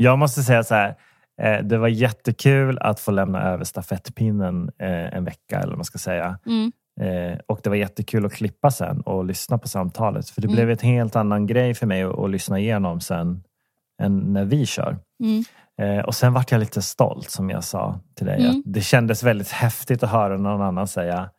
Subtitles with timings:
[0.00, 0.94] Jag måste säga så här.
[1.42, 5.84] Eh, det var jättekul att få lämna över stafettpinnen eh, en vecka eller vad man
[5.84, 6.38] ska säga.
[6.46, 6.72] Mm.
[7.00, 10.30] Eh, och det var jättekul att klippa sen och lyssna på samtalet.
[10.30, 10.54] För det Mm.
[10.56, 13.42] blev ett helt annan grej för mig att, lyssna igenom sen
[14.02, 14.98] än när vi kör.
[15.22, 15.44] Mm.
[16.04, 18.40] Och sen vart jag lite stolt som jag sa till dig.
[18.40, 18.50] Mm.
[18.50, 21.30] Att det kändes väldigt häftigt att höra någon annan säga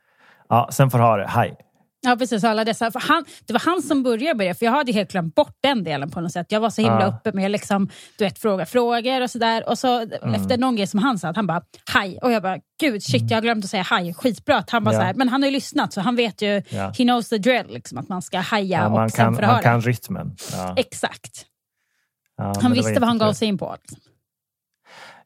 [0.50, 1.28] Ja, sen får du ha det.
[1.28, 1.56] Hej.
[2.02, 2.92] Ja precis, alla dessa.
[2.92, 5.58] För han, det var han som började med det, för jag hade helt glömt bort
[5.64, 6.46] den delen på något sätt.
[6.50, 7.08] Jag var så himla Ja.
[7.08, 9.70] uppe med liksom, du vet, fråga frågor och sådär.
[9.70, 10.34] Och så Mm.
[10.34, 11.62] efter någon grej som han sa, att han bara
[11.94, 12.20] hej.
[12.22, 14.14] Och jag bara, gud shit jag har glömt att säga hej.
[14.14, 15.00] Skitbra att han bara Ja.
[15.00, 16.88] så här, men han har ju lyssnat så han vet ju, Ja.
[16.98, 19.48] he knows the drill, liksom, att man ska haja Ja, och man sen kan, du
[19.48, 20.36] man kan rytmen.
[20.76, 21.46] Exakt.
[22.62, 23.76] Han visste vad han gav sig in på.
[23.82, 24.00] Liksom.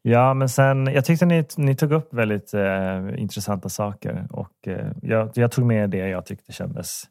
[0.06, 4.92] Ja, men sen, jag tyckte ni, ni tog upp väldigt eh, intressanta saker och eh,
[5.02, 7.04] jag, jag tog med det jag tyckte kändes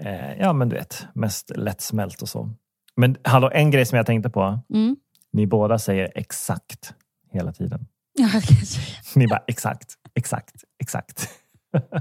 [0.00, 2.50] eh, ja, men du vet, mest lättsmält och så.
[2.96, 4.60] Men hallå, en grej som jag tänkte på.
[4.74, 4.96] Mm.
[5.32, 6.94] Ni båda säger exakt
[7.32, 7.86] hela tiden.
[8.12, 9.18] Ja, det.
[9.18, 11.28] Ni bara exakt, exakt, exakt.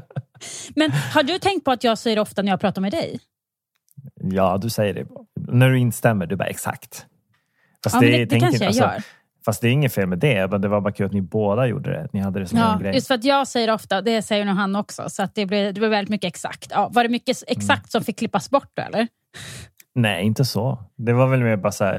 [0.76, 3.20] men har du tänkt på att jag säger ofta när jag pratar med dig?
[4.22, 5.08] Ja, du säger det.
[5.36, 7.06] När du instämmer, du bara exakt.
[7.84, 9.04] Fast Ja, det, det tänker kanske jag alltså, gör.
[9.46, 11.68] Fast det är inget fel med det, men det var bara kul att ni båda
[11.68, 12.08] gjorde det.
[12.14, 12.94] Ni hade det som en Ja, grej.
[12.96, 15.66] just för att jag säger ofta, det säger nog han också, så att det blir,
[15.74, 16.68] det blir väldigt mycket exakt.
[16.72, 17.58] Ja, var det mycket Mm.
[17.60, 19.08] exakt som fick klippas bort då, eller?
[19.96, 20.84] Nej, inte så.
[20.98, 21.98] Det var väl mer bara så här,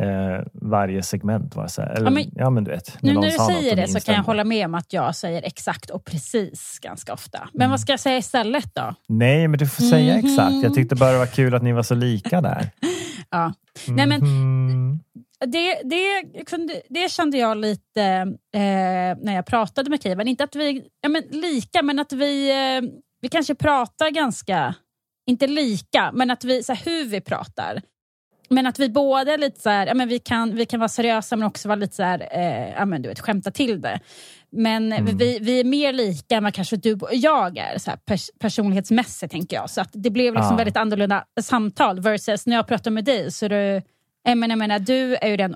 [0.00, 1.90] eh, varje segment var så här.
[1.90, 3.02] Eller, ja, Ja, men, men- du vet.
[3.02, 5.90] Nu när du säger det så kan jag hålla med om att jag säger exakt
[5.90, 7.48] och precis ganska ofta.
[7.52, 7.70] Men Mm.
[7.70, 8.94] vad ska jag säga istället då?
[9.08, 10.26] Nej, men du får säga Mhm.
[10.26, 10.54] exakt.
[10.62, 12.70] Jag tyckte bara det var kul att ni var så lika där.
[13.30, 13.52] Ja.
[13.88, 15.00] Nej, men Mhm.
[15.46, 18.02] Det, det, kunde- det kände jag lite
[18.54, 20.28] eh, när jag pratade med Keivan.
[20.28, 24.74] Inte att vi ja, men lika, men att vi, eh, vi kanske pratar ganska,
[25.26, 27.82] inte lika, men att vi, så här, hur vi pratar.
[28.50, 31.36] Men att vi båda lite så här, ja, men vi, kan, vi kan vara seriösa
[31.36, 34.00] men också vara lite så här, eh, ja, men du vet, skämta till det.
[34.50, 35.16] Men Mm.
[35.18, 38.30] vi, vi är mer lika än vad kanske du och jag är så här, pers
[38.40, 39.70] personlighetsmässigt tänker jag.
[39.70, 40.56] Så att det blev liksom Ja.
[40.56, 43.82] väldigt annorlunda samtal versus när jag pratar med dig så är du,
[44.22, 45.54] jag menar, jag menar, du är ju den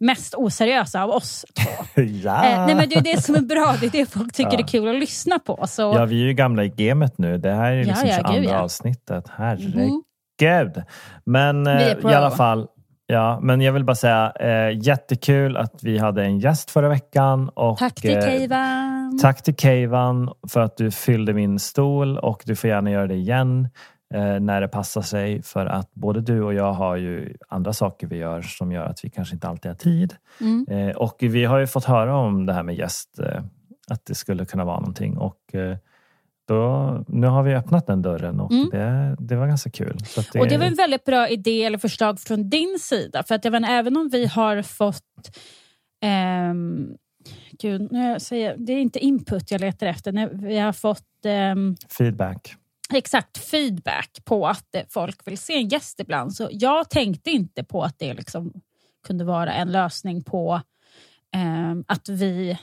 [0.00, 2.02] mest oseriösa av oss två.
[2.02, 2.44] ja.
[2.44, 4.58] Eh, nej men det är det som är bra, det är det folk tycker Ja.
[4.58, 5.64] är kul att lyssna på.
[5.68, 7.38] Så, ja, vi är ju gamla i gamet nu.
[7.38, 8.58] Det här är Ja, liksom ja, 22 gud, ja.
[8.58, 9.24] avsnittet.
[9.36, 10.76] Herregud.
[10.76, 10.84] Mhm.
[11.26, 12.66] Men eh, i alla fall,
[13.06, 17.48] ja, men jag vill bara säga eh, jättekul att vi hade en gäst förra veckan.
[17.48, 19.18] Och, Tack till eh, Keivan.
[19.22, 23.14] Tack till Keivan för att du fyllde min stol och du får gärna göra det
[23.14, 23.68] igen eh,
[24.20, 28.16] när det passar sig för att både du och jag har ju andra saker vi
[28.16, 30.16] gör som gör att vi kanske inte alltid har tid.
[30.40, 30.66] Mm.
[30.68, 33.44] Eh, och vi har ju fått höra om det här med gäst, eh,
[33.88, 35.76] att det skulle kunna vara någonting och eh,
[36.48, 38.68] då, nu har vi öppnat den dörren och Mm.
[38.70, 39.98] det, det var ganska kul.
[40.32, 43.22] Det, Och det var en väldigt bra idé eller förslag från din sida.
[43.22, 45.38] För att menar, även om vi har fått...
[46.00, 46.88] ehm,
[47.60, 50.28] gud, nu säger, det är inte input jag letar efter.
[50.32, 52.56] Vi har fått ehm, feedback.
[52.92, 56.34] Exakt feedback på att eh, folk vill se en gäst ibland.
[56.34, 58.52] Så jag tänkte inte på att det liksom
[59.06, 60.60] kunde vara en lösning på
[61.34, 62.58] ehm, att vi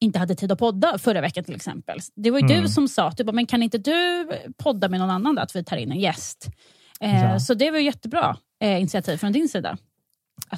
[0.00, 1.98] inte hade tid att podda förra veckan till exempel.
[2.14, 2.62] Det var ju Mm.
[2.62, 5.56] du som sa, du bara, men kan inte du podda med någon annan då, att
[5.56, 6.46] vi tar in en gäst?
[7.00, 7.40] Eh, Ja.
[7.40, 9.76] Så det var jättebra eh, initiativ från din sida.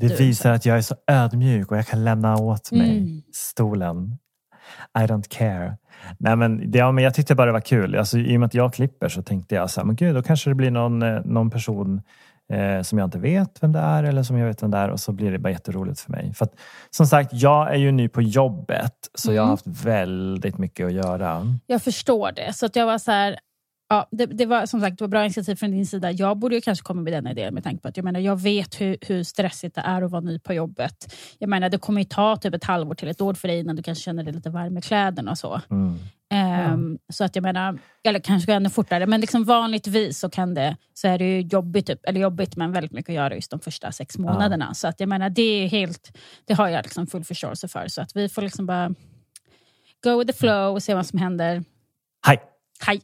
[0.00, 3.22] Det visar att jag är så ödmjuk och jag kan lämna åt mig Mm.
[3.32, 4.18] stolen.
[4.98, 5.76] I don't care.
[6.18, 7.96] Nej, men, det, ja, men jag tyckte bara det var kul.
[7.96, 10.22] Alltså, I och med att jag klipper så tänkte jag så här, men gud, då
[10.22, 12.02] kanske det blir någon, eh, någon person
[12.52, 14.88] eh, som jag inte vet vem det är eller som jag vet vem det är
[14.90, 16.34] och så blir det bara jätteroligt för mig.
[16.34, 16.52] För att,
[16.90, 19.50] som sagt, jag är ju ny på jobbet så jag har Mm.
[19.50, 21.58] haft väldigt mycket att göra.
[21.66, 22.52] Jag förstår det.
[22.52, 23.36] Så att jag var så här,
[23.92, 26.10] ja, det, det var som sagt det var bra initiativ från din sida.
[26.10, 28.40] Jag borde ju kanske komma med den idén med tanke på att jag menar jag
[28.40, 31.14] vet hur, hur stressigt det är att vara ny på jobbet.
[31.38, 33.76] Jag menar det kommer ju ta typ ett halvår till ett år för dig innan
[33.76, 35.60] du kanske känner dig lite varm i kläderna och så.
[35.70, 35.98] Mm.
[36.32, 40.76] Ehm, Så att jag menar, eller kanske ännu fortare, men liksom vanligtvis så kan det,
[40.94, 43.60] så är det ju jobbigt, typ, eller jobbigt men väldigt mycket att göra just de
[43.60, 44.74] första sex månaderna.
[44.74, 47.88] Så att jag menar det är helt, det har jag liksom full förståelse för.
[47.88, 48.94] Så att vi får liksom bara
[50.04, 51.64] go with the flow och se vad som händer.
[52.26, 52.42] Hej!
[52.86, 53.00] Hej!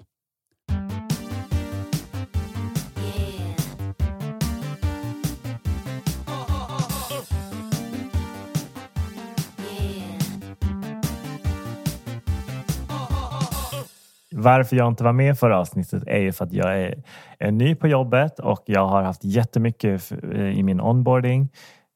[14.42, 17.02] Varför jag inte var med förra avsnittet är ju för att jag är,
[17.38, 20.18] är ny på jobbet och jag har haft jättemycket f-
[20.54, 21.48] i min onboarding.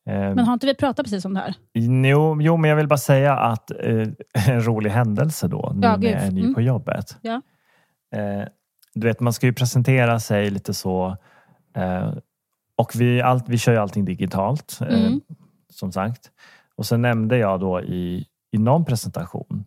[0.06, 1.54] Eh, Men har inte vi pratat precis om det här?
[1.72, 4.08] Jo, jo, men jag vill bara säga att eh,
[4.48, 6.54] en rolig händelse då, nu Ja, när jag är ny Mm.
[6.54, 7.16] på jobbet.
[7.22, 7.40] Ja.
[8.14, 8.44] Eh,
[8.94, 11.16] du vet, man ska ju presentera sig lite så.
[11.76, 12.12] Eh,
[12.76, 14.78] och vi, allt, vi kör ju allting digitalt.
[14.80, 15.20] Eh, Mm.
[15.70, 16.30] som sagt.
[16.76, 19.64] Och sen nämnde jag då i, i någon presentation,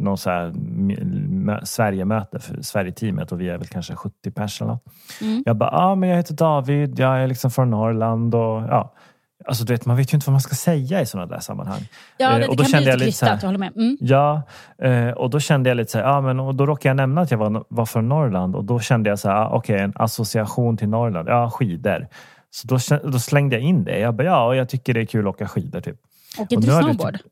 [0.00, 4.78] någon så här mö- Sverigemöte för Sverigeteamet och vi är väl kanske 70 personer.
[5.20, 5.42] Mm.
[5.46, 8.94] Jag bara, ah, men jag heter David, jag är liksom från Norrland och ja.
[9.46, 11.80] Alltså du vet, man vet ju inte vad man ska säga i sådana där sammanhang.
[12.16, 13.72] Ja, Eh, det, och det då kan kände bli jag lite krystat, jag håller med.
[13.76, 13.96] Mm.
[14.00, 14.42] Ja,
[14.78, 17.20] eh, och då kände jag lite så här, ja men och då råkade jag nämna
[17.20, 19.92] att jag var, var från Norrland och då kände jag så här, ah, okej en
[19.96, 22.06] association till Norrland, ja skidor.
[22.50, 22.78] Så då,
[23.10, 23.98] då slängde jag in det.
[23.98, 25.96] Jag bara, ja och jag tycker det är kul att åka skidor typ.
[26.38, 27.12] Åker Och du det snowboard?
[27.12, 27.22] typ-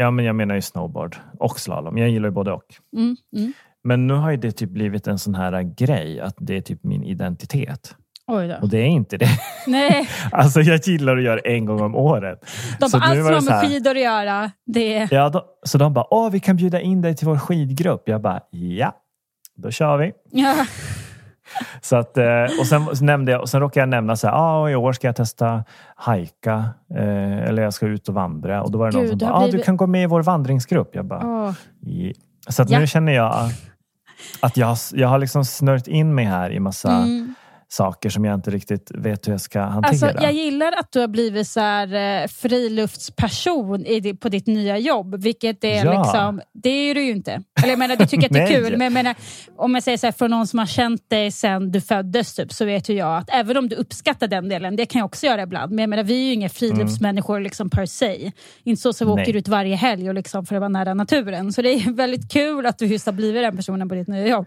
[0.00, 1.98] Ja men jag menar ju snowboard och slalom.
[1.98, 2.74] Jag gillar ju både och.
[2.96, 3.52] Mm, mm.
[3.84, 7.04] Men nu har det typ blivit en sån här grej att det är typ min
[7.04, 7.96] identitet.
[8.60, 9.28] Och det är inte det.
[9.66, 12.40] Nej, Alltså jag gillar att göra en gång om året.
[12.80, 15.94] de Så bara, allt som har med skidor att göra, det Ja, då, så de
[15.94, 18.02] bara, åh vi kan bjuda in dig till vår skidgrupp.
[18.08, 18.92] Jag bara, ja,
[19.56, 20.12] då kör vi.
[20.30, 20.66] ja.
[21.80, 24.70] Så att, eh, och sen nämnde jag, och sen råkade jag nämna så här, ah,
[24.70, 25.64] i år ska jag testa
[25.96, 26.64] hajka
[26.96, 28.62] eh, eller jag ska ut och vandra.
[28.62, 29.86] Och då var det någon Gud, som det bara, har ah, du blivit- kan gå
[29.86, 30.94] med i vår vandringsgrupp.
[30.94, 31.52] Jag bara, Åh.
[31.80, 32.12] "Ja."
[32.48, 32.78] Så att Ja.
[32.78, 33.34] nu känner jag
[34.40, 37.27] att jag, jag har liksom snört in mig här i massa Mm.
[37.70, 39.88] Saker som jag inte riktigt vet hur jag ska hantera.
[39.90, 44.78] Alltså, jag gillar att du har blivit så här, eh, friluftsperson i, på ditt nya
[44.78, 45.22] jobb.
[45.22, 46.02] Vilket är Ja.
[46.02, 47.42] liksom, det är du ju inte.
[47.62, 48.70] Eller jag menar, du tycker att det är kul.
[48.70, 49.14] Men jag menar,
[49.56, 52.52] om jag säger så här, från någon som har känt dig sedan du föddes typ,
[52.52, 55.26] så vet ju jag att även om du uppskattar den delen, det kan jag också
[55.26, 55.72] göra ibland.
[55.72, 58.32] Men jag menar, vi är ju inga friluftsmänniskor liksom per se.
[58.64, 59.22] Inte så som vi Nej.
[59.22, 61.52] åker ut varje helg och liksom för att vara nära naturen.
[61.52, 64.26] Så det är väldigt kul att du just har blivit den personen på ditt nya
[64.26, 64.46] jobb.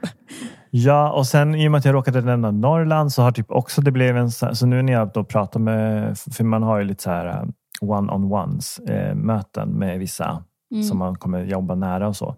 [0.74, 3.82] Ja, och sen i och med att jag råkade nämna Norrland så har typ också
[3.82, 7.04] det blivit en så nu när jag då pratar med, för man har ju lite
[7.04, 7.44] så här eh,
[7.82, 10.84] one-on-ones eh, möten med vissa Mm.
[10.84, 12.36] som man kommer jobba nära och så.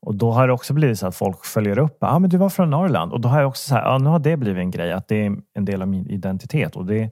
[0.00, 1.96] Och då har det också blivit så att folk följer upp.
[2.00, 3.12] Ja, ah, men du var från Norrland.
[3.12, 5.08] Och då har jag också så här, ja, nu har det blivit en grej att
[5.08, 6.76] det är en del av min identitet.
[6.76, 7.10] Och det,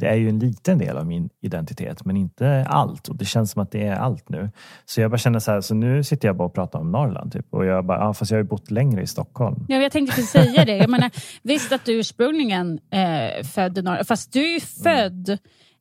[0.00, 3.08] det är ju en liten del av min identitet, men inte allt.
[3.08, 4.50] Och det känns som att det är allt nu.
[4.84, 7.32] Så jag bara känner så här, så nu sitter jag bara och pratar om Norrland.
[7.32, 7.46] Typ.
[7.50, 9.64] Och jag bara, ja, fast jag har ju bott längre i Stockholm.
[9.68, 10.76] Ja, jag tänkte precis säga det.
[10.76, 11.10] Jag menar,
[11.42, 15.38] visst att du ursprungligen eh, född i Norrland, fast du är ju född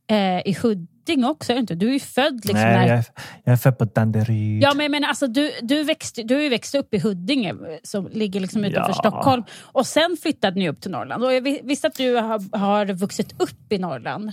[0.10, 1.76] eh, i Huddinge också, inte?
[1.76, 3.06] Du är ju född liksom Nej, jag är,
[3.44, 4.64] jag är född på Danderyd.
[4.64, 7.54] Ja, men jag menar, alltså, du, du, växte, du har ju växt upp i Huddinge
[7.84, 8.94] som ligger liksom utanför Ja.
[8.94, 11.24] Stockholm och sen flyttade ni upp till Norrland.
[11.24, 14.28] Och jag vi- visste att du har, har vuxit upp i Norrland.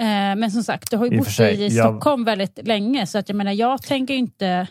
[0.00, 3.06] Eh, men som sagt, du har ju I bott sig, i jag- Stockholm väldigt länge
[3.06, 4.66] så att jag menar, jag tänker ju inte...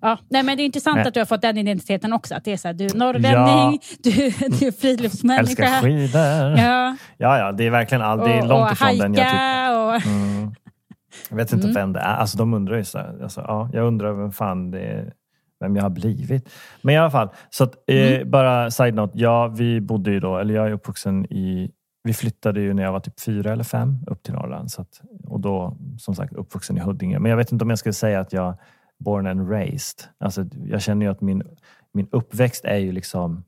[0.00, 1.06] Ja, nej, men det är intressant Nej.
[1.08, 2.34] att du har fått den identiteten också.
[2.34, 4.10] Att det är så här, du är norrlänning, du,
[4.58, 5.62] du är friluftsmänniska.
[5.64, 6.58] Älskar skidor.
[6.66, 6.96] Ja.
[7.16, 9.76] Ja, ja, det är verkligen all, det är och, långt och ifrån den jag tycker.
[9.76, 10.06] och...
[10.06, 10.54] Mm.
[11.30, 11.74] Jag vet inte Mm.
[11.74, 12.14] vem det är.
[12.16, 15.12] Alltså, de undrar ju så här, alltså, ja, jag undrar vem fan det är,
[15.60, 16.48] vem jag har blivit.
[16.82, 18.30] Men i alla fall, så att, eh, Mm.
[18.30, 19.12] bara side note.
[19.18, 21.70] Ja, vi bodde ju då, eller jag är uppvuxen i
[22.02, 24.70] vi flyttade ju när jag var typ fyra eller fem upp till Norrland.
[24.70, 27.18] Så att, och då som sagt uppvuxen i Huddinge.
[27.18, 28.58] Men jag vet inte om jag skulle säga att jag
[29.00, 30.04] born and raised.
[30.18, 31.42] Alltså, jag känner ju att min,
[31.92, 33.44] min uppväxt är ju liksom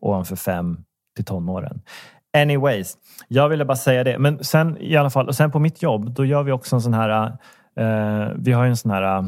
[0.00, 0.84] ovanför fem
[1.16, 1.80] till tonåren.
[2.36, 2.98] Anyways,
[3.28, 4.18] jag ville bara säga det.
[4.18, 6.82] Men sen i alla fall, och sen på mitt jobb, då gör vi också en
[6.82, 7.32] sån här,
[7.76, 9.24] eh, vi har ju en sån här eh,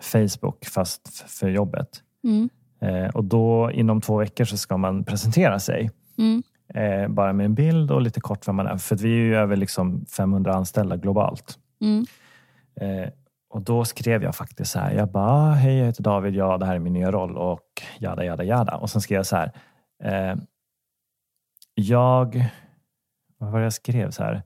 [0.00, 1.88] Facebook fast för jobbet.
[2.24, 2.48] Mm,
[2.80, 5.90] Eh, och då inom två veckor så ska man presentera sig.
[6.18, 6.42] mm,
[6.74, 8.76] Eh, bara med en bild och lite kort vem man är.
[8.76, 11.58] För vi är ju över liksom 500 anställda globalt.
[11.80, 12.06] mm.
[13.54, 14.92] Och då skrev jag faktiskt så här.
[14.92, 18.24] Jag bara, hej jag heter David, ja det här är min nya roll och jada
[18.24, 18.76] jada jada.
[18.76, 19.52] Och sen skrev jag så här.
[20.04, 20.36] Eh,
[21.74, 22.50] jag,
[23.38, 24.42] vad var det jag skrev så här?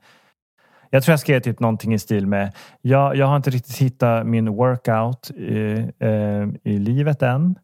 [0.90, 4.26] Jag tror jag skrev typ någonting i stil med, jag, jag har inte riktigt hittat
[4.26, 7.58] min workout i, eh, i livet än.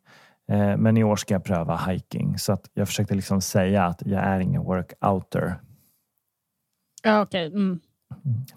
[0.49, 2.39] Eh, men i år ska jag pröva hiking.
[2.39, 5.55] Så att jag försökte liksom säga att jag är ingen workouter.
[7.03, 7.47] Ja, okej.
[7.47, 7.81] Mm.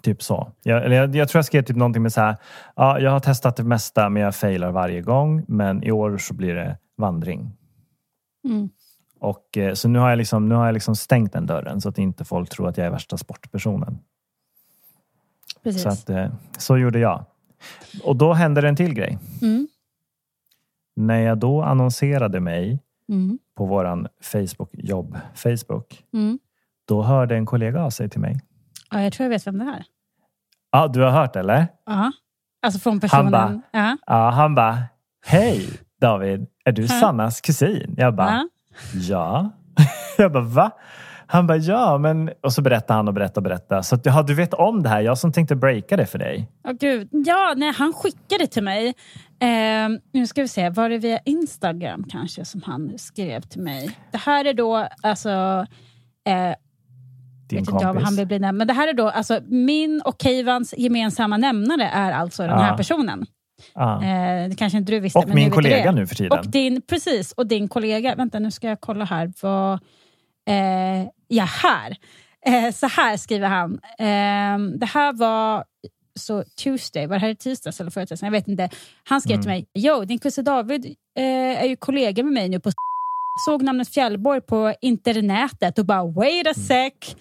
[0.02, 0.52] Typ så.
[0.62, 2.36] Jag, eller jag, jag tror jag skrev typ någonting med så här.
[2.76, 5.44] Ja, jag har testat det mesta men jag failar varje gång.
[5.48, 7.52] Men i år så blir det vandring.
[8.44, 8.70] Mm.
[9.20, 11.88] Och, eh, så nu har, jag liksom, nu har jag liksom stängt den dörren så
[11.88, 13.98] att inte folk tror att jag är värsta sportpersonen.
[15.62, 15.82] Precis.
[15.82, 16.26] Så, att, eh,
[16.58, 17.24] så gjorde jag.
[18.04, 19.18] Och då hände det en till grej.
[19.42, 19.68] Mm.
[20.96, 22.78] När jag då annonserade mig
[23.08, 23.38] Mm.
[23.54, 26.04] på våran Facebook jobb Facebook.
[26.12, 26.38] Mm.
[26.84, 28.40] Då hörde en kollega av sig till mig.
[28.90, 29.84] Ja, jag tror jag vet vem det är.
[30.72, 31.66] Ja, du har hört eller?
[31.86, 32.12] Ja.
[32.62, 33.32] Alltså från personen.
[33.32, 33.96] bara- ja.
[34.06, 34.78] Ja, han bara,
[35.26, 35.68] hej
[36.00, 36.88] David, är du Ja.
[36.88, 37.94] Sannas kusin?
[37.96, 38.48] Jag bara, Ja.
[39.08, 39.50] ja.
[40.18, 40.70] Jag bara, va?
[41.30, 42.30] Han bara, ja, men...
[42.42, 43.82] Och så berättade han och berättade och berättade.
[43.82, 45.00] Så att, ja, du vet om det här.
[45.00, 46.48] Jag som tänkte breaka det för dig.
[46.68, 47.08] Åh, gud.
[47.10, 48.86] Ja, nej, han skickade till mig.
[49.40, 53.98] Eh, nu ska vi se, var det via Instagram kanske som han skrev till mig?
[54.10, 55.30] Det här är då alltså...
[56.28, 56.54] Eh,
[57.48, 58.04] din vet inte kompis.
[58.04, 58.58] han vill bli nämnd.
[58.58, 62.70] Men det här är då, alltså min och Keivans gemensamma nämnare är alltså den här
[62.70, 62.76] Ja.
[62.76, 63.26] personen.
[63.74, 63.94] Ja.
[64.04, 65.18] Eh, det kanske inte du visste.
[65.18, 66.38] Och men min kollega nu för tiden.
[66.38, 68.14] Och din, precis, och din kollega.
[68.14, 69.32] Vänta, nu ska jag kolla här.
[69.42, 69.72] Vad,
[70.48, 71.96] eh, ja, här.
[72.46, 73.72] Eh, så här skriver han.
[73.98, 75.64] Eh, det här var
[76.20, 78.32] så Tuesday, var det här i tisdags eller förra tisdagen?
[78.34, 78.68] Jag vet inte.
[79.04, 79.42] Han skrev Mm.
[79.42, 80.86] till mig, jo din kusin David
[81.18, 82.70] eh, är ju kollega med mig nu på
[83.46, 87.16] såg namnet Fjällborg på internetet och bara wait a sec.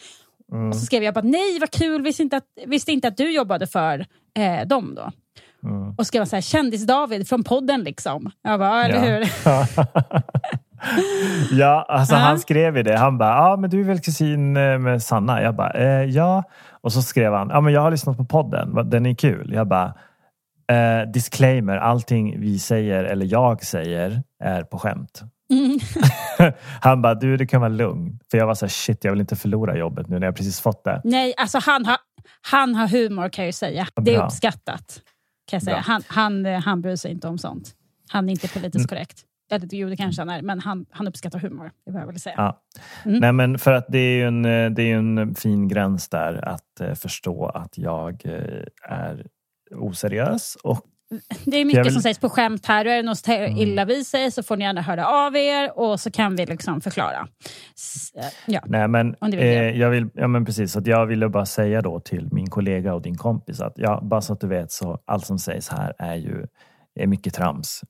[0.52, 3.18] Mm, Och så skrev jag bara nej vad kul, visste inte att, visste inte att
[3.18, 4.06] du jobbade för
[4.38, 5.12] eh, dem då.
[5.70, 5.96] mm.
[5.98, 8.32] Och skrev så här, kändis-David från podden liksom.
[8.42, 9.02] Jag bara, eller Ja.
[9.02, 9.28] hur?
[11.60, 12.20] ja, alltså Ja.
[12.20, 12.98] han skrev ju det.
[12.98, 15.42] Han bara, ja men du är väl kusin eh, med Sanna?
[15.42, 16.44] Jag bara, eh, ja.
[16.82, 19.52] Och så skrev han, ja men jag har lyssnat på podden, den är kul.
[19.54, 19.94] Jag bara,
[20.72, 25.22] eh, disclaimer, allting vi säger eller jag säger är på skämt.
[25.50, 25.80] Mm.
[26.82, 28.20] Han bara, du det kan vara lugn.
[28.32, 30.60] För jag var så här, shit jag vill inte förlora jobbet nu när jag precis
[30.60, 31.02] fått det.
[31.04, 31.98] Nej, alltså han har,
[32.42, 33.88] han har humor kan jag ju säga.
[34.02, 35.02] Det är uppskattat.
[35.50, 35.76] Kan jag säga.
[35.76, 35.84] Bra.
[35.86, 37.72] Han, han, eh, han bryr sig inte om sånt.
[38.10, 38.88] Han är inte politiskt Mm.
[38.88, 39.24] korrekt.
[39.52, 41.72] Eller jo, det kanske han är, men han, han uppskattar humor.
[41.86, 42.36] Det var jag vill säga.
[42.38, 42.62] Ja.
[43.06, 43.20] Mm.
[43.20, 46.48] Nej men för att det är ju en, eh, det är en fin gräns där
[46.48, 49.28] att eh, förstå att jag eh, är
[49.76, 50.82] oseriös och
[51.46, 52.86] Det är mycket vill- som sägs på skämt här.
[52.86, 53.58] Och är det något Mm.
[53.58, 56.82] illa vid sig så får ni gärna höra av er och så kan vi liksom
[56.82, 57.28] förklara.
[58.18, 58.62] Eh, Ja.
[58.66, 60.76] Nej, men, vill eh, jag vill, ja, men precis.
[60.76, 64.22] Att jag ville bara säga då till min kollega och din kompis att ja, bara
[64.22, 66.46] så att du vet så allt som sägs här är ju
[67.00, 67.82] är mycket trams.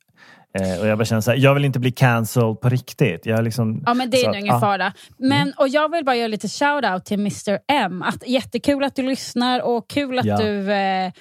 [0.60, 3.26] Eh, och jag bara känner så här, jag vill inte bli cancelled på riktigt.
[3.26, 4.60] Jag liksom, Ja, men det är nog ingen ja.
[4.60, 4.94] fara.
[5.18, 8.02] Men, och jag vill bara göra lite shout-out till Mr M.
[8.02, 10.38] Att, jättekul att du lyssnar och kul att Ja.
[10.38, 11.12] du eh,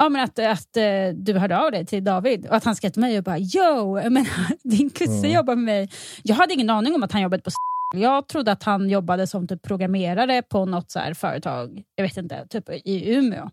[0.00, 0.82] Ja, men att, att eh,
[1.14, 4.10] du hörde av dig till David och att han skrev till mig och bara “Yo,
[4.10, 4.26] men,
[4.64, 5.30] din kusin Mm.
[5.32, 5.90] jobbar med mig”.
[6.22, 7.50] Jag hade ingen aning om att han jobbade på
[7.96, 12.16] Jag trodde att han jobbade som typ programmerare på något så här företag, jag vet
[12.16, 13.50] inte, typ i Umeå.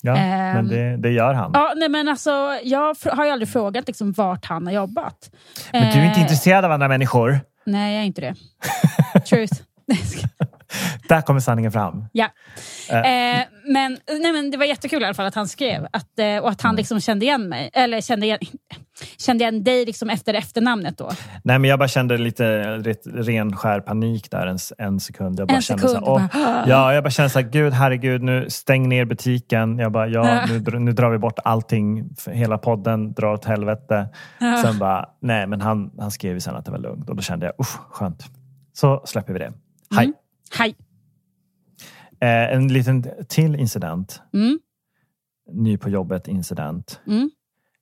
[0.00, 0.54] Ja, Ehm.
[0.56, 1.50] men det, det gör han.
[1.54, 2.30] Ja, nej, men alltså,
[2.62, 5.30] jag har ju aldrig frågat liksom, vart han har jobbat.
[5.72, 7.40] Men du är inte Eh, intresserad av andra människor.
[7.66, 8.34] Nej, jag är inte det.
[9.28, 9.62] Truth.
[11.08, 12.04] Där kommer sanningen fram.
[12.12, 12.28] Ja.
[12.90, 12.98] Eh.
[12.98, 16.36] Eh, men, nej, men det var jättekul i alla fall att han skrev att, eh,
[16.36, 17.70] och att han liksom kände igen mig.
[17.72, 18.38] Eller kände igen,
[19.18, 21.10] kände igen dig liksom efter efternamnet då.
[21.44, 22.62] Nej, men jag bara kände lite
[23.04, 25.40] ren skär panik där en, en sekund.
[25.40, 27.72] Jag bara En kände sekund, Så här, bara, ja, jag bara kände så här, gud
[27.72, 29.78] herregud, nu stäng ner butiken.
[29.78, 32.10] Jag bara, ja, nu, nu drar vi bort allting.
[32.26, 34.08] Hela podden drar åt helvete.
[34.62, 37.22] Sen bara, nej, men han, han skrev ju sen att det var lugnt och då
[37.22, 38.24] kände jag, usch, skönt.
[38.72, 39.52] Så släpper vi det.
[39.96, 40.04] Hej.
[40.04, 40.14] Mm.
[40.58, 40.76] Hej.
[42.20, 44.22] Eh, en liten till incident.
[44.32, 44.58] Mm.
[45.52, 47.00] Ny på jobbet incident.
[47.06, 47.30] Mm.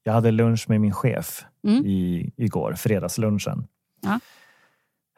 [0.02, 1.86] Jag hade lunch med min chef Mm.
[1.86, 3.66] i, igår, fredagslunchen.
[4.02, 4.20] Ja.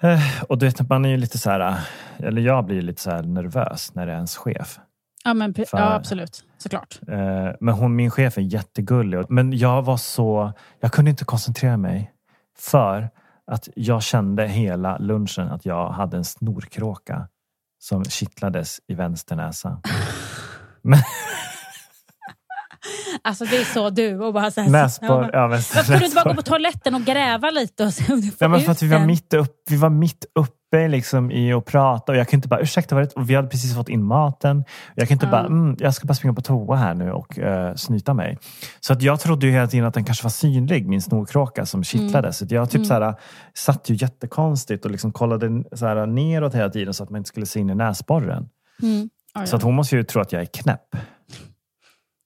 [0.09, 1.79] Eh, Och du vet, man är ju lite så här,
[2.19, 4.79] eller jag blir lite så här nervös när det är ens chef.
[5.25, 6.45] Ja, men, För- ja, absolut.
[6.59, 7.01] Såklart.
[7.09, 9.25] Eh, Men hon, min chef är jättegullig.
[9.29, 12.13] Men jag var så, jag kunde inte koncentrera mig.
[12.59, 13.11] För
[13.47, 17.29] att jag kände hela lunchen att jag hade en snorkråka
[17.83, 19.81] som kittlades i vänster näsa.
[23.25, 24.19] Alltså det är så du.
[24.19, 26.95] Och bara så här, Näsborr, Ja, men- Varför kan du inte bara gå på toaletten
[26.95, 29.77] och gräva lite och du får Nej, men för att vi var mitt, upp, vi
[29.77, 33.13] var mitt uppe liksom i att prata och jag kunde inte bara ursäkta vad det
[33.13, 34.65] och vi hade precis fått in maten.
[34.95, 35.31] Jag kan inte Ja.
[35.31, 38.39] bara, mm, jag ska bara springa på toa här nu och uh, snyta mig.
[38.81, 41.85] Så att jag trodde ju hela tiden att den kanske var synlig, min snorkråka som
[41.85, 42.33] kittlade.
[42.33, 42.85] Så att jag typ Mm.
[42.89, 43.15] så här,
[43.55, 47.29] satt ju jättekonstigt och liksom kollade så här, neråt hela tiden så att man inte
[47.29, 48.49] skulle se in i näsborren.
[48.83, 49.09] Mm.
[49.35, 50.87] Ja, Så att hon måste ju tro att jag är knäpp.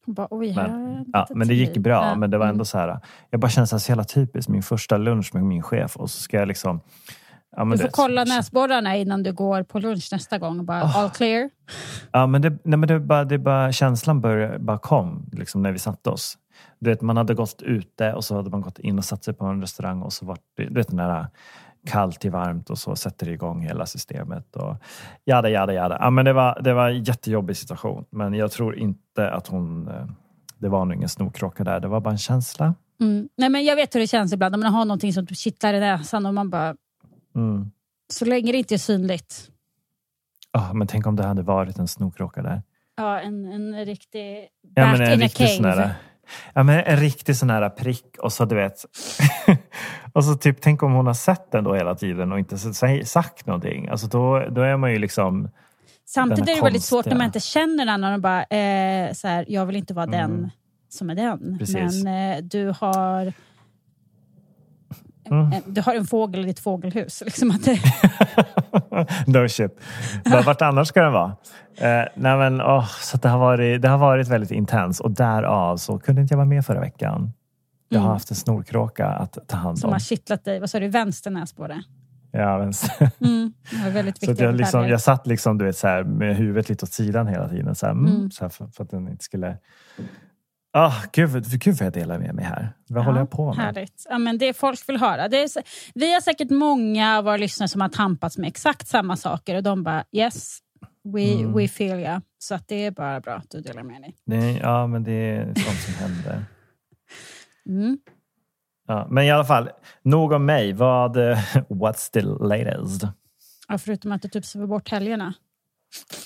[0.06, 2.14] Bara, Oj, Men, ja, men det gick bra.
[2.14, 2.54] Men det var Mm.
[2.54, 4.48] ändå så här, jag bara kände så, här, så jävla typiskt.
[4.50, 6.80] Min första lunch med min chef och så ska jag liksom
[7.58, 10.58] Ja, Du får det- kolla så- näsborrarna innan du går på lunch nästa gång.
[10.58, 10.96] Och bara, Oh.
[10.98, 11.50] all clear.
[12.12, 15.72] Ja, men det, nej, men det, bara, det bara, känslan började, bara kom liksom, när
[15.72, 16.38] vi satte oss.
[16.78, 19.34] Du vet, man hade gått ute och så hade man gått in och satt sig
[19.34, 21.26] på en restaurang och så var det du vet, den där
[21.86, 24.56] kallt till varmt och så sätter det igång hela systemet.
[24.56, 24.76] Och
[25.24, 25.96] jada, jada, jada.
[26.00, 28.04] Ja, men det, var, det var en jättejobbig situation.
[28.10, 29.88] Men jag tror inte att hon...
[29.88, 30.06] eh,
[30.58, 31.80] Det var nog ingen snorkråka där.
[31.80, 32.74] Det var bara en känsla.
[33.00, 33.28] Mm.
[33.36, 35.80] Nej, men jag vet hur det känns ibland om man har någonting som kittlar i
[35.80, 36.76] näsan och man bara,
[37.34, 37.70] Mm.
[38.12, 39.50] så länge det inte är synligt.
[40.52, 42.62] Ah, men tänk om det hade varit en snorkråka där.
[42.96, 45.94] Ja, en, en riktig Ja, bat men en in a cave.
[46.54, 48.84] Ja, men en riktig sån här prick och så du vet.
[50.12, 52.58] och så typ tänk om hon har sett den då hela tiden och inte
[53.04, 53.88] sagt någonting.
[53.88, 55.48] Alltså då, då är man ju liksom.
[56.08, 59.28] Samtidigt den är det väldigt svårt när man inte känner någon och bara, eh, så
[59.28, 60.18] här, jag vill inte vara Mm.
[60.18, 60.50] den
[60.88, 61.58] som är den.
[61.58, 62.04] Precis.
[62.04, 63.32] Men eh, du har
[65.30, 65.62] mm.
[65.66, 67.22] du har en fågel i ditt fågelhus.
[67.24, 67.78] Liksom att det...
[69.40, 69.80] no shit.
[70.46, 71.36] Vart annars ska den vara?
[71.76, 75.76] Eh, nej men, oh, så det, har varit, det har varit väldigt intens och därav
[75.76, 77.32] så kunde inte jag vara med förra veckan.
[77.88, 78.12] Jag har mm.
[78.12, 79.76] haft en snorkråka att ta hand om.
[79.76, 81.82] Som har kittlat dig, vad sa du, vänster näsborre?
[82.32, 83.10] Ja, vänster.
[83.20, 83.52] Mm,
[84.36, 87.26] så jag, liksom, jag satt liksom, du vet, så här, med huvudet lite åt sidan
[87.26, 87.74] hela tiden.
[87.74, 88.30] Så här, mm, mm.
[88.30, 89.58] Så här, för, för, att den inte skulle...
[90.78, 92.72] Ah, gud, gud vad jag delar med mig här.
[92.88, 93.64] Vad ja, håller jag på med?
[93.64, 94.06] Härligt.
[94.08, 95.28] Ja, men det folk vill höra.
[95.28, 95.48] Det är,
[95.94, 99.62] vi har säkert många av våra lyssnare som har tampats med exakt samma saker och
[99.62, 100.58] de bara yes,
[101.14, 101.52] we, mm.
[101.52, 102.22] we feel ya.
[102.38, 104.14] Så att det är bara bra att du delar med dig.
[104.26, 106.44] Det, ja, men det är sånt som händer.
[107.68, 107.98] Mm.
[108.86, 109.70] Ja, men i alla fall,
[110.02, 110.72] nog om mig.
[110.72, 111.16] Vad,
[111.68, 113.02] what's the latest?
[113.68, 115.34] Ja, förutom att du typ sover bort helgerna.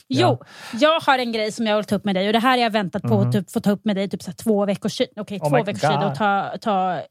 [0.09, 0.43] Jo,
[0.81, 2.57] jag har en grej som jag vill ta upp med dig och det här har
[2.57, 3.19] jag väntat på mm.
[3.19, 3.33] att mhm.
[3.33, 5.09] typ få ta upp med dig typ så två veckors tid.
[5.17, 7.03] Okej, okay, oh två veckors tid och ta, ta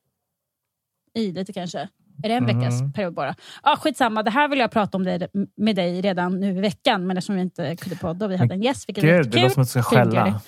[1.15, 1.79] i lite kanske.
[2.23, 2.59] Är det en mm.
[2.59, 3.35] veckas period bara?
[3.61, 5.27] Ah, skitsamma, det här vill jag prata om det,
[5.57, 8.53] med dig redan nu i veckan men eftersom vi inte kunde podda och vi hade
[8.53, 8.89] en gäst.
[8.89, 10.41] Vilket Gud, det låter som att du ska skälla.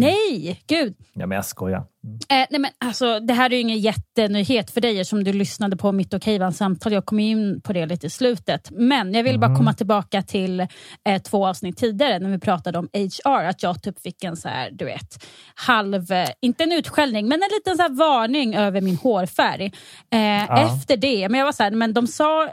[0.00, 0.96] Nej, gud!
[1.12, 1.84] Ja, men jag skojar.
[2.04, 2.14] Mm.
[2.14, 5.76] Eh, nej, men alltså, det här är ju ingen jättenyhet för dig som du lyssnade
[5.76, 6.92] på mitt och Kevans samtal.
[6.92, 8.70] Jag kom in på det lite i slutet.
[8.70, 9.58] Men jag vill bara mm.
[9.58, 13.44] komma tillbaka till eh, två avsnitt tidigare när vi pratade om HR.
[13.44, 17.42] Att jag typ fick en så här, du vet, halv, eh, inte en utskällning, men
[17.42, 19.72] en liten så varning över min hårfärg.
[20.10, 20.66] Eh, ja.
[20.66, 22.48] Efter det, men jag var så här, men de sa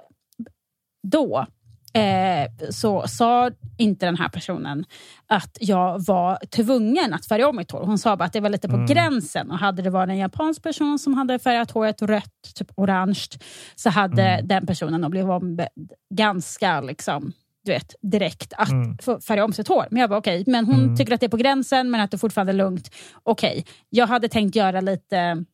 [1.08, 1.48] då
[1.94, 4.86] eh, så sa inte den här personen
[5.28, 7.86] att jag var tvungen att färga om mitt hår.
[7.86, 8.88] Hon sa bara att det var lite på mm.
[8.88, 9.52] gränsen.
[9.52, 13.28] Och Hade det varit en japansk person som hade färgat håret rött, typ orange,
[13.76, 14.48] så hade mm.
[14.48, 17.34] den personen nog blivit ombedd ganska liksom,
[17.66, 18.98] du vet, direkt att mm.
[19.28, 19.86] färga om sitt hår.
[19.92, 20.52] Men jag var okej, okay.
[20.52, 20.96] men hon mm.
[20.96, 22.96] tycker att det är på gränsen men att det fortfarande är lugnt.
[23.24, 23.74] Okej, okay.
[23.90, 25.46] jag hade tänkt göra lite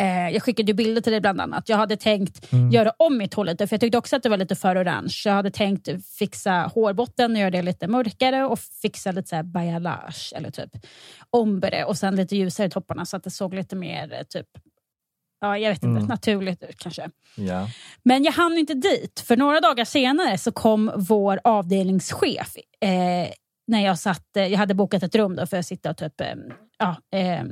[0.00, 1.68] Eh, jag skickade bilder till dig bland annat.
[1.68, 2.70] Jag hade tänkt mm.
[2.70, 5.22] göra om mitt hår lite, för jag tyckte också att det var lite för orange.
[5.24, 5.88] Jag hade tänkt
[6.18, 10.70] fixa hårbotten och göra det lite mörkare och fixa lite så här balayage, eller typ
[11.30, 14.46] ombre och sen lite ljusare i topparna så att det såg lite mer eh, typ
[15.40, 16.06] Ja, jag vet inte, mm.
[16.06, 17.10] naturligt ut kanske.
[17.36, 17.68] Ja.
[18.02, 23.28] Men jag hann inte dit, för några dagar senare så kom vår avdelningschef eh,
[23.66, 26.20] när jag satt, eh, jag hade bokat ett rum då för att sitta och typ,
[26.20, 26.34] eh,
[26.78, 27.44] ja, eh,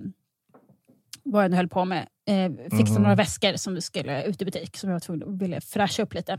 [1.24, 2.08] vad jag nu höll på med.
[2.28, 3.02] Eh, fixade mm.
[3.02, 6.02] några väskor som vi skulle ut i butik som jag var tvungen att ville fräscha
[6.02, 6.38] upp lite.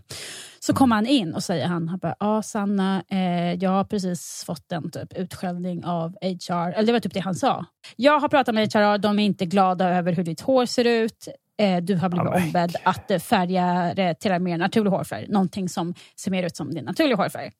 [0.59, 4.43] Så kom han in och säger han, han bara, ja Sanna, eh, jag har precis
[4.45, 6.71] fått en typ utskällning av HR.
[6.71, 7.65] Eller det var typ det han sa.
[7.95, 11.27] Jag har pratat med HR, de är inte glada över hur ditt hår ser ut.
[11.57, 15.27] Eh, du har blivit oh ombedd att färga det till en mer naturlig hårfärg.
[15.27, 17.51] Någonting som ser mer ut som din naturliga hårfärg.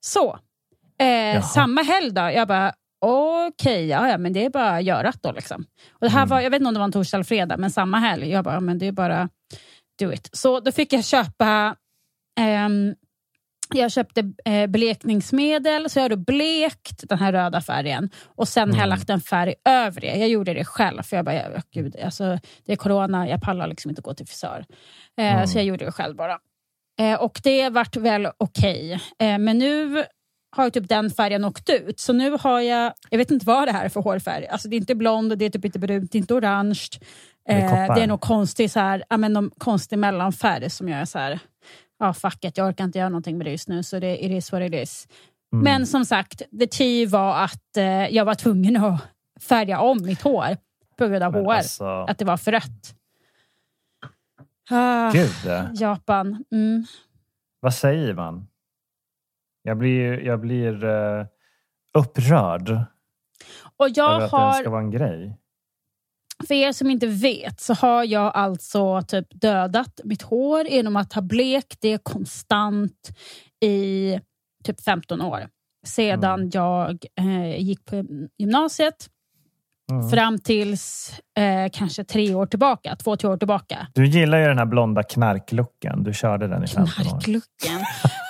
[0.00, 0.38] Så,
[0.98, 5.22] eh, samma helg då, jag bara, Okej, okay, ja, ja, men det är bara görat
[5.22, 5.32] då.
[5.32, 5.66] Liksom.
[5.90, 6.28] Och det här mm.
[6.28, 8.30] var, jag vet inte om det var en torsdag eller fredag, men samma helg.
[8.30, 9.28] Jag bara, men det är bara
[9.98, 10.30] do it.
[10.32, 11.76] Så då fick jag köpa
[12.66, 12.94] um,
[13.74, 18.74] jag köpte eh, blekningsmedel, så jag har blekt den här röda färgen och sen mm.
[18.74, 18.98] har jag mm.
[18.98, 20.16] lagt en färg över det.
[20.16, 23.66] Jag gjorde det själv, för jag bara, ja, gud, alltså, det är corona, jag pallar
[23.66, 24.64] liksom inte gå till frisör.
[25.18, 25.46] Eh, mm.
[25.46, 26.38] Så jag gjorde det själv bara.
[27.00, 29.00] Eh, och det vart väl okej.
[29.16, 29.28] Okay.
[29.28, 30.04] Eh, men nu
[30.50, 32.00] har typ den färgen åkt ut.
[32.00, 34.46] Så nu har jag, jag vet inte vad det här är för hårfärg.
[34.46, 36.88] Alltså det är inte blond, det är typ inte brunt, det är inte orange.
[37.46, 41.00] Det är, eh, det är nog konstig, så här, men någon konstig mellanfärg som jag
[41.00, 41.38] är så här,
[41.98, 44.30] ja fuck it, jag orkar inte göra någonting med det just nu så det it
[44.30, 45.08] is what it is.
[45.52, 45.64] Mm.
[45.64, 49.00] Men som sagt, det tio var att eh, jag var tvungen att
[49.40, 50.56] färga om mitt hår
[50.96, 51.52] på grund av men hår.
[51.52, 51.84] Alltså...
[51.84, 52.94] Att det var för rött.
[54.70, 55.30] Ah, Gud.
[55.74, 56.44] Japan.
[56.52, 56.86] Mm.
[57.60, 58.47] Vad säger man?
[59.68, 61.26] Jag blir, jag blir uh,
[61.98, 62.80] upprörd.
[63.76, 64.48] Och jag över att har...
[64.48, 65.38] det ska vara en grej.
[66.48, 71.12] För er som inte vet så har jag alltså typ dödat mitt hår genom att
[71.12, 73.08] ha blekt det konstant
[73.60, 74.20] i
[74.64, 75.48] typ 15 år.
[75.86, 76.50] Sedan mm.
[76.52, 78.04] jag eh, gick på
[78.38, 79.10] gymnasiet
[79.90, 80.10] Mm.
[80.10, 83.86] Fram tills eh, kanske tre år tillbaka, två, tre år tillbaka.
[83.94, 86.04] Du gillar ju den här blonda knarklucken.
[86.04, 87.10] Du körde den i 15 år.
[87.10, 87.80] Knarklucken?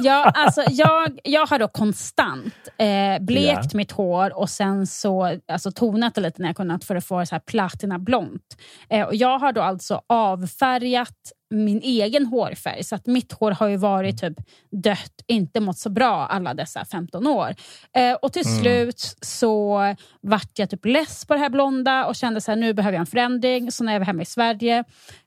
[0.02, 3.74] ja, alltså, jag, jag har då konstant eh, blekt yeah.
[3.74, 7.26] mitt hår och sen så alltså, tonat det lite när jag kunnat för att få
[7.26, 8.42] så här platinablont.
[8.90, 11.16] Eh, och jag har då alltså avfärgat
[11.50, 12.84] min egen hårfärg.
[12.84, 14.38] Så att mitt hår har ju varit typ
[14.70, 17.54] dött, inte mått så bra alla dessa 15 år.
[17.96, 18.60] Eh, och till mm.
[18.60, 19.78] slut så
[20.20, 23.06] vart jag typ less på det här blonda och kände att nu behöver jag en
[23.06, 23.70] förändring.
[23.70, 24.84] Så när jag var hemma i Sverige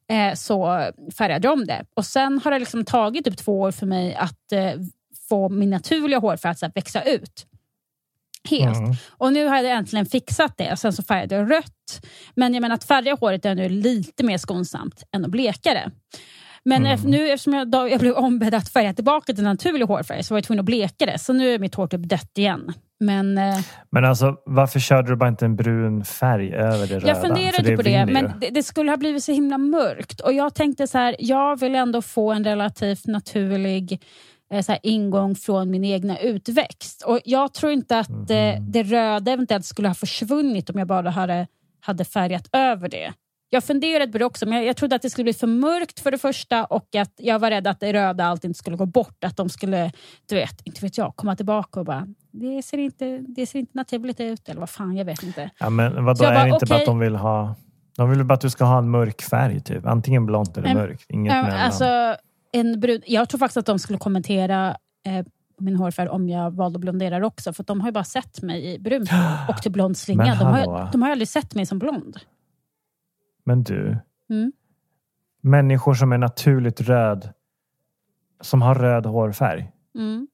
[0.10, 1.86] eh, så färgade jag om det.
[1.94, 4.72] Och sen har det liksom tagit typ två år för mig att eh,
[5.30, 7.46] få min naturliga hårfärg att växa ut.
[8.50, 8.78] Helt.
[8.78, 8.94] Mm.
[9.10, 10.78] Och nu har jag äntligen fixat det.
[10.78, 12.06] Sen så färgade jag rött.
[12.36, 15.92] Men jag menar att färga håret är nu lite mer skonsamt än att bleka det.
[16.66, 17.02] Men Mm.
[17.02, 20.38] nu eftersom jag, då, jag blev ombedd att färga tillbaka till naturlig hårfärg så var
[20.38, 21.20] jag tvungen att bleka det.
[21.20, 22.74] Så nu är mitt hår typ dött igen.
[23.00, 23.60] Men eh,
[23.92, 27.08] Men alltså, varför körde du bara inte en brun färg över det röda?
[27.08, 28.14] jag funderade på det, vinner ju.
[28.14, 30.20] men det, det skulle ha blivit så himla mörkt.
[30.22, 34.02] Och jag tänkte så här, jag vill ändå få en relativt naturlig
[34.62, 37.04] så här, ingång från min egna utväxt.
[37.06, 38.22] Och jag tror inte att Mhm.
[38.30, 41.48] eh, det röda eventuellt skulle ha försvunnit om jag bara hade,
[41.80, 43.14] hade färgat över det.
[43.54, 46.00] Jag funderade på det också, men jag, jag trodde att det skulle bli för mörkt
[46.00, 48.86] för det första och att jag var rädd att det röda allt inte skulle gå
[48.86, 49.24] bort.
[49.24, 49.92] Att de skulle,
[50.30, 53.72] du vet, inte vet jag, komma tillbaka och bara, det ser inte, det ser inte
[53.78, 54.50] naturligt ut.
[54.50, 55.50] Eller vad fan, jag vet inte.
[55.60, 56.84] Ja, men vadå, är bara, det inte bara okej.
[56.84, 57.56] att de vill ha...
[57.98, 59.86] De vill bara att du ska ha en mörk färg, typ.
[59.86, 61.06] Antingen blont eller mörkt.
[61.10, 61.60] Inget Ja, mellan.
[61.60, 62.16] alltså,
[62.52, 65.26] en brud, jag tror faktiskt att de skulle kommentera eh,
[65.60, 67.54] min hårfärg om jag valde att blondera också.
[67.54, 69.10] För de har ju bara sett mig i brunt
[69.50, 70.36] och till blond slinga.
[70.36, 72.18] De har, de har aldrig sett mig som blond.
[73.44, 73.98] Men du,
[74.30, 74.52] Mm.
[75.42, 77.30] människor som är naturligt röd,
[78.42, 80.28] som har röd hårfärg, Mm.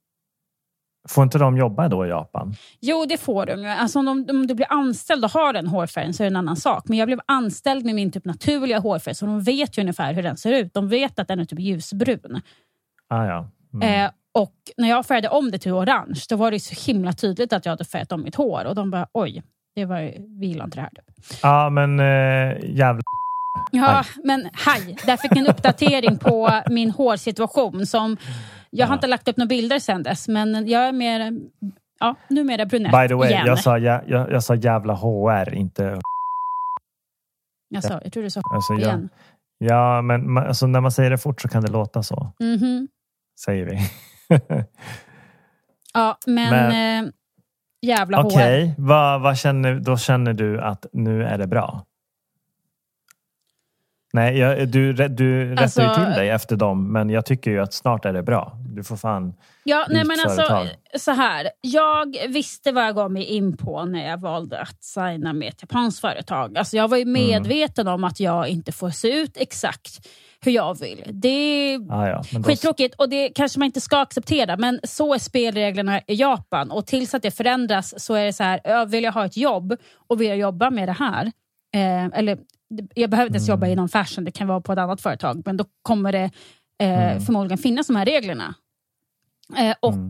[1.09, 2.55] Får inte de jobba då i Japan?
[2.79, 3.65] Jo, det får de.
[3.65, 6.35] Alltså, om, de, om du blir anställd och har den hårfärgen så är det en
[6.35, 6.83] annan sak.
[6.87, 10.23] Men jag blev anställd med min typ naturliga hårfärg så de vet ju ungefär hur
[10.23, 10.73] den ser ut.
[10.73, 12.41] De vet att den är typ ljusbrun.
[13.09, 13.49] Ah, ja.
[13.73, 14.05] Mm.
[14.05, 17.53] Eh, och när jag färgade om det till orange då var det så himla tydligt
[17.53, 18.65] att jag hade färgat om mitt hår.
[18.65, 19.43] Och de bara oj,
[19.75, 19.99] det var,
[20.39, 20.89] vi gillar inte det här.
[20.89, 21.39] Typ.
[21.41, 23.01] Ja, men eh, jävla...
[23.71, 27.85] Ja, men hej, där fick ni en uppdatering på min hårsituation.
[27.85, 28.17] Som,
[28.69, 31.33] jag har inte lagt upp några bilder sen dess, men jag är mer,
[31.99, 33.45] ja, numera brunett By the way, igen.
[33.47, 35.99] jag sa, jä- jag, jag sa jävla HR, inte...
[37.69, 39.09] jag, sa, jag tror du sa Alltså, jag, igen.
[39.57, 42.87] ja, men man, alltså, när man säger det fort så kan det låta så, Mhm.
[43.45, 43.79] säger vi.
[45.93, 47.11] Ja, men, Men- eh,
[47.81, 48.19] jävla.
[48.23, 51.83] Okej, vad, vad känner, då känner du att nu är det bra?
[54.17, 57.59] Nej, jag, du, du rättar ju Alltså- till dig efter dem, men jag tycker ju
[57.59, 58.57] att snart är det bra.
[58.75, 59.33] Du får fan...
[59.63, 60.67] Ja, nej, men alltså, företag.
[60.99, 61.49] så här.
[61.61, 65.61] Jag visste vad jag gav mig in på när jag valde att signa med ett
[65.61, 66.57] japanskt företag.
[66.57, 67.13] Alltså, jag var ju Mm.
[67.13, 70.07] medveten om att jag inte får se ut exakt
[70.41, 71.03] hur jag vill.
[71.07, 75.13] Det är Ah, ja, då, skittråkigt och det kanske man inte ska acceptera men så
[75.13, 79.03] är spelreglerna i Japan och tills att det förändras så är det så här, vill
[79.03, 79.75] jag ha ett jobb
[80.07, 81.25] och vill jag jobba med det här
[81.75, 82.37] eh, eller
[82.93, 83.57] jag behöver inte ens Mm.
[83.57, 86.31] jobba inom fashion, det kan vara på ett annat företag men då kommer det
[86.79, 87.21] eh, Mm.
[87.21, 88.55] förmodligen finnas de här reglerna.
[89.57, 90.07] Eh, och Mm.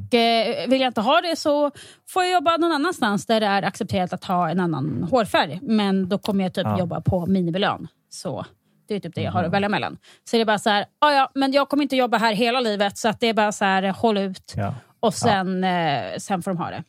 [0.63, 1.71] eh, vill jag inte ha det så
[2.09, 5.59] får jag jobba någon annanstans där det är accepterat att ha en annan hårfärg.
[5.61, 6.79] Men då kommer jag typ Ja.
[6.79, 7.87] jobba på minimilön.
[8.09, 8.45] Så
[8.87, 9.97] det är typ det jag har att välja mellan.
[10.23, 12.59] Så det är bara så här, "Ah, ja, men jag kommer inte jobba här hela
[12.59, 16.41] livet så att det är bara så här, håll ut ja, och sen, eh, sen
[16.43, 16.83] får de ha det.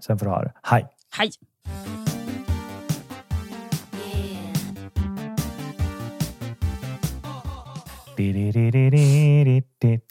[0.00, 0.52] sen får du ha det.
[0.62, 0.86] Hej!
[1.18, 1.30] Hej!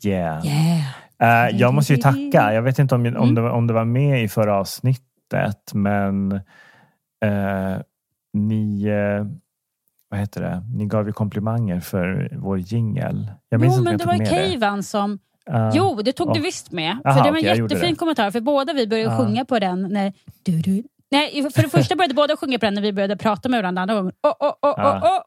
[0.03, 0.45] Yeah.
[0.45, 1.55] Yeah.
[1.55, 2.53] Jag måste ju tacka.
[2.53, 6.31] Jag vet inte om, om, det, var- om det var med i förra avsnittet, men
[7.25, 7.77] eh,
[8.33, 9.25] ni, eh,
[10.09, 10.63] vad heter det?
[10.75, 13.31] ni gav ju komplimanger för vår jingel.
[13.51, 14.25] Jo, inte men jag det var ju.
[14.25, 15.19] Keivan som...
[15.51, 16.97] Uh, Jo, det tog och- du visst med.
[17.05, 18.31] Aha, för det var en okay, jättefin kommentar.
[18.31, 19.17] För båda vi började uh.
[19.17, 20.13] sjunga på den när...
[20.43, 20.83] Du, du.
[21.11, 23.81] Nej, för det första började båda sjunga på den när vi började prata med varandra.
[23.81, 25.21] Andra gången, oh, oh, oh, oh, oh.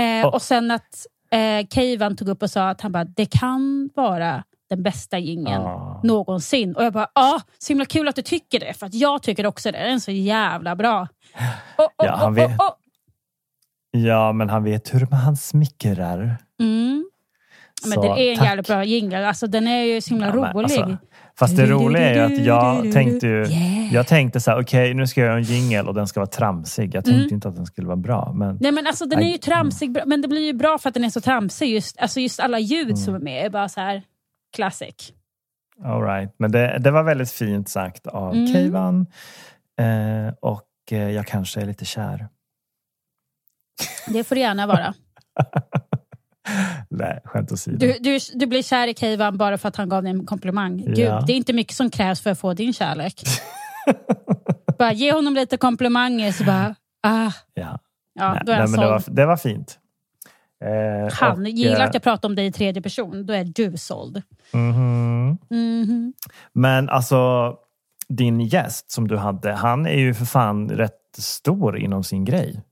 [0.00, 3.90] Eh, och sen att eh, Keivan tog upp och sa att han bara, det kan
[3.94, 6.00] vara den bästa jingeln Ah.
[6.04, 6.76] någonsin.
[6.76, 8.74] Och jag bara, ja, så himla kul att du tycker det.
[8.74, 9.78] För att jag tycker också det.
[9.78, 11.00] Den är så jävla bra.
[11.78, 12.70] Oh, oh, Ja, han vet- oh.
[13.90, 16.36] Ja, men han vet hur man smickrar.
[16.60, 17.10] Mm.
[17.82, 19.24] Men Så, det är en jävligt bra jingel.
[19.24, 20.62] Alltså, den är ju så himla Ja, men rolig.
[20.64, 20.96] alltså,
[21.38, 23.46] fast det roliga är att jag tänkte ju,
[23.92, 26.30] jag tänkte så här, okej nu ska jag göra en jingel och den ska vara
[26.30, 26.94] tramsig.
[26.94, 27.34] Jag tänkte Mm.
[27.34, 28.32] inte att den skulle vara bra.
[28.32, 30.94] Men Nej men alltså den är ju tramsig, men det blir ju bra för att
[30.94, 31.68] den är så tramsig.
[31.74, 32.96] Just, alltså just alla ljud Mm.
[32.96, 34.02] som är med är bara så här
[34.56, 35.12] classic.
[35.84, 36.34] all right.
[36.38, 38.52] Men det, det var väldigt fint sagt av Mm.
[38.52, 39.06] Keivan.
[39.80, 42.28] Eh, och eh, jag kanske är lite kär.
[44.08, 44.94] Det får det gärna vara.
[46.90, 47.76] Nej, skämt åsido.
[47.78, 50.76] Du, du, du blir kär i Keivan bara för att han gav dig en komplimang.
[50.86, 51.24] Gud, Ja.
[51.26, 53.22] det är inte mycket som krävs för att få din kärlek.
[54.78, 57.78] bara ge honom lite komplimanger så bara, ah, ja.
[58.14, 59.78] ja, Nej, då är nej, men det, var, det var fint.
[60.64, 63.44] Eh, Han och, gillar eh, att jag pratar om dig i tredje person, då är
[63.44, 64.22] du såld.
[64.52, 65.38] mhm.
[65.50, 66.12] Mhm.
[66.52, 67.54] Men alltså,
[68.08, 72.62] din gäst som du hade, han är ju för fan rätt stor inom sin grej.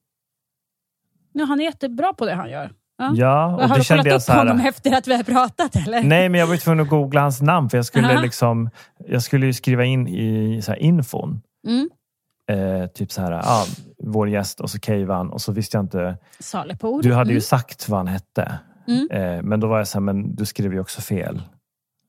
[1.32, 2.70] Ja, han är jättebra på det han gör.
[2.98, 3.12] Ja.
[3.14, 4.38] Ja, och har du kollat jag upp så här.
[4.38, 6.02] honom efter att vi har pratat eller?
[6.02, 8.20] Nej, men jag var ju tvungen att googla hans namn för jag skulle Aha.
[8.20, 8.70] liksom,
[9.09, 11.40] jag skulle ju skriva in i så här infon.
[11.66, 11.90] Mm.
[12.50, 13.64] Eh, typ så här, ah,
[13.98, 16.18] vår gäst och så Keivan och så visste jag inte.
[16.40, 17.02] Salepor.
[17.02, 17.40] Du hade ju mm.
[17.40, 18.59] sagt vad han hette.
[18.88, 19.09] Mm.
[19.11, 21.42] Eh, men då var jag så här, men du skrev ju också fel.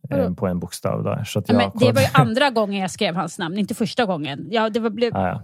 [0.10, 1.24] Eh, på en bokstav där.
[1.24, 3.76] Så att Ja, jag men det var ju andra gången jag skrev hans namn, inte
[3.76, 4.48] första gången.
[4.50, 5.42] Ja, det, var, blev, Ah, ja.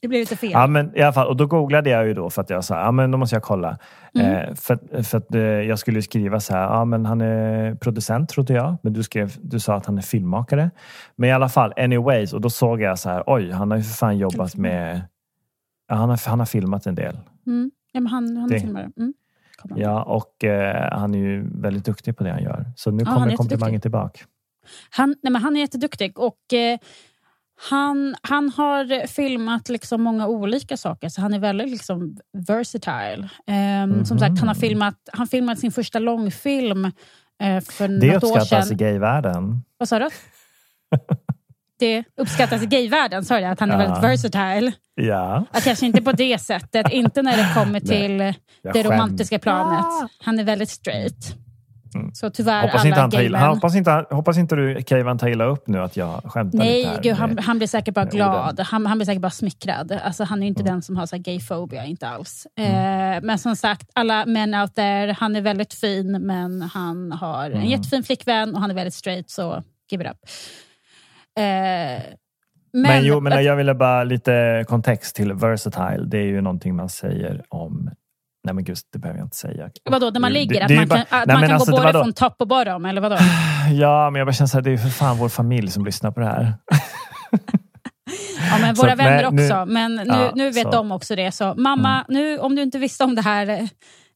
[0.00, 0.50] Det blev lite fel.
[0.50, 2.80] Ja, men i alla fall, och då googlade jag ju då för att jag sa,
[2.80, 3.78] ja men då måste jag kolla.
[4.14, 4.32] Mm.
[4.32, 8.28] Eh, för för att, eh, jag skulle skriva så här, ja men han är producent
[8.28, 8.76] trodde jag.
[8.82, 10.70] Men du, skrev, du sa att han är filmmakare.
[11.16, 12.32] Men i alla fall, anyways.
[12.32, 15.02] Och då såg jag så här, oj, han har ju för fan jobbat med...
[15.88, 17.18] Ja, han, har, han har filmat en del.
[17.46, 17.70] Mm.
[17.92, 18.90] Ja, men han, han är filmare.
[18.96, 19.14] Mm.
[19.76, 22.64] Ja, och eh, han är ju väldigt duktig på det han gör.
[22.76, 24.20] Så nu Ja, kommer komplimangen tillbaka.
[24.90, 26.78] Han, nej, men han är jätteduktig och eh,
[27.70, 33.28] han, han har filmat liksom många olika saker så han är väldigt liksom versatile.
[33.46, 34.60] Ehm, Som sagt, han har Mhm.
[34.60, 36.84] filmat, han filmat sin första långfilm
[37.42, 38.76] eh, för Det något år uppskattas i sedan.
[38.78, 39.62] gayvärlden.
[39.78, 40.08] Vad sa du?
[41.78, 43.78] Det uppskattas i gayvärlden, sa jag, att han är Ja.
[43.78, 44.72] väldigt versatile.
[44.94, 48.18] Ja, Ja, kanske inte på det sättet, inte när det kommer till
[48.72, 50.10] det romantiska planet.
[50.24, 51.34] Han är väldigt straight.
[51.94, 52.14] Mm.
[52.14, 53.54] Så tyvärr Hoppas inte, alla han tar illa, gaymän...
[53.54, 56.84] hoppas, inte, hoppas inte du, Keivan, tar illa upp nu att jag skämtar lite Nej,
[56.84, 57.02] här.
[57.02, 58.60] gud, han, han blir säkert bara glad.
[58.60, 59.92] Han, han blir säkert bara smickrad.
[60.04, 60.72] Alltså, han är inte Mm.
[60.72, 62.46] den som har så gayfobia, inte alls.
[62.58, 67.44] Eh, men som sagt, alla män out there, han är väldigt fin men han har
[67.46, 67.66] en Mm.
[67.66, 70.16] jättefin flickvän och han är väldigt straight, så give it up.
[71.38, 72.02] Eh,
[72.72, 76.04] men, Men, jo, men jag ville bara lite kontext till versatile.
[76.06, 77.90] Det är ju någonting man säger om...
[78.44, 79.70] Nej men gud, det behöver jag inte säga.
[79.90, 80.54] vadå, när man ligger?
[80.54, 82.12] det- att det man bara- kan, att Nej, man men kan alltså, gå både från
[82.12, 83.16] topp och bottom, eller vadå?
[83.72, 85.84] Ja, men jag bara känner så här, det är ju för fan vår familj som
[85.84, 86.54] lyssnar på det här.
[88.50, 89.64] Ja, men Så våra att, vänner nu- också.
[89.72, 90.60] Men nu, Ja, nu vet så.
[90.60, 90.70] Mm.
[90.72, 91.32] de också det.
[91.32, 93.68] Så mamma, nu, om du inte visste om det här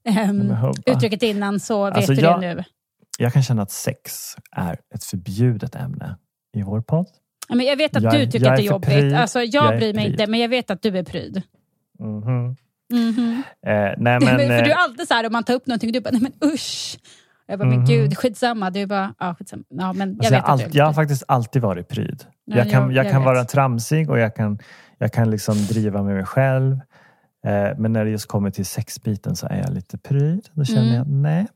[0.05, 0.73] Men hubba.
[0.87, 2.65] uttrycket innan så vet Alltså, du jag- det nu.
[3.19, 4.13] Jag kan känna att sex
[4.57, 6.17] är ett förbjudet ämne
[6.57, 7.07] i vår podd.
[7.49, 8.89] Ja, men jag vet att Jag- du tycker att det är jobbigt.
[8.91, 9.15] pryd.
[9.15, 10.13] Alltså, jag, Jag bryr mig pryd.
[10.21, 11.43] inte, men jag vet att du är pryd.
[12.93, 13.09] Mhm.
[13.09, 13.43] Mhm.
[13.67, 15.89] Eh, nej, men, för du eh, är alltid så här om man tar upp någonting
[15.89, 16.99] och du bara, nej men usch.
[17.47, 17.87] Jag bara, men Mhm.
[17.87, 18.71] gud, skitsamma.
[18.71, 19.63] Du bara, ja skitsamma.
[19.69, 22.25] Ja, men jag alltså, vet jag, du är jag har faktiskt alltid varit pryd.
[22.45, 23.27] Ja, jag kan, jag, jag kan vet.
[23.27, 24.59] vara tramsig och jag kan,
[24.99, 26.73] jag kan liksom driva med mig själv.
[27.47, 30.49] Eh, men när det just kommer till sexbiten så är jag lite pryd.
[30.53, 30.95] Då känner Mm.
[30.95, 31.47] jag, nej,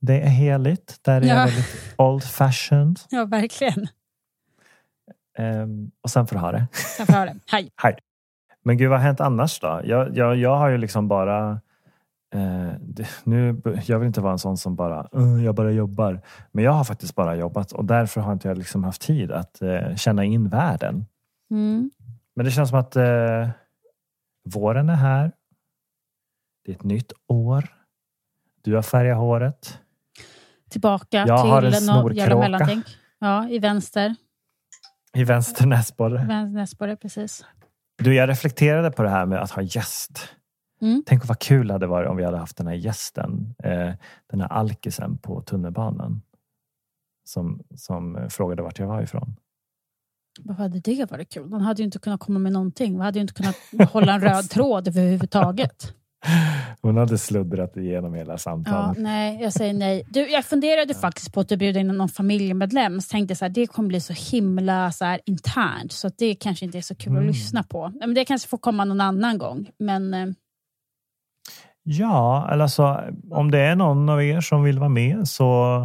[0.00, 0.96] det är heligt.
[1.02, 1.34] Där är Ja.
[1.34, 2.98] jag väldigt old fashioned.
[3.10, 3.88] Ja, verkligen.
[5.38, 6.66] Ehm, och sen får du ha det.
[6.96, 7.34] Sen får jag höra.
[7.52, 7.70] Hej.
[8.62, 9.80] Men gud, vad har hänt annars då?
[9.84, 11.60] Jag, jag, jag har ju liksom bara...
[12.34, 16.20] Eh, det, nu, jag vill inte vara en sån som bara, "Uh, jag bara jobbar.
[16.52, 19.62] Men jag har faktiskt bara jobbat och därför har inte jag liksom haft tid att
[19.62, 21.06] eh, känna in världen.
[21.50, 21.90] Mm.
[22.34, 23.48] Men det känns som att eh,
[24.44, 25.32] våren är här.
[26.64, 27.64] Det är ett nytt år.
[28.62, 29.78] Du har färgat håret.
[30.70, 32.82] Tillbaka Jag har en till något jävla snorkråka.
[33.18, 34.14] Ja, i vänster.
[35.14, 36.14] I vänster näsborre.
[36.26, 37.44] Vänster näsborre, precis.
[38.02, 40.28] Du, jag reflekterade på det här med att ha gäst.
[40.80, 41.02] Mm.
[41.06, 43.54] Tänk vad kul det hade varit om vi hade haft den här gästen.
[43.64, 43.92] Eh,
[44.30, 46.22] den här alkisen på tunnelbanan.
[47.24, 49.36] Som, som frågade vart jag var ifrån.
[50.40, 51.48] Vad hade det varit kul?
[51.48, 52.96] Man hade ju inte kunnat komma med någonting.
[52.96, 55.94] Man hade ju inte kunnat hålla en röd tråd överhuvudtaget.
[56.82, 58.98] Hon hade sluddrat igenom hela Ja, samtalet.
[58.98, 60.04] nej, jag säger nej.
[60.10, 63.00] Du, jag funderade faktiskt på att bjuda in någon familjemedlem.
[63.00, 65.92] Så tänkte så här, det kommer bli så himla så här, internt.
[65.92, 67.22] Så det kanske inte är så kul Mm.
[67.22, 67.92] att lyssna på.
[68.00, 69.70] Ja, Men det kanske får komma någon annan gång.
[69.78, 70.26] Men eh,
[71.84, 75.76] Ja, eller alltså, om det är någon av er som vill vara med så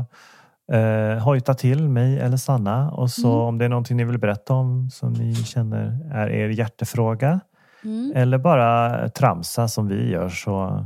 [0.73, 2.91] eh, hojta till mig eller Sanna.
[2.91, 3.41] Och så Mm.
[3.47, 7.39] om det är någonting ni vill berätta om som ni känner är er hjärtefråga.
[7.87, 10.85] Mm, Eller bara tramsa som vi gör så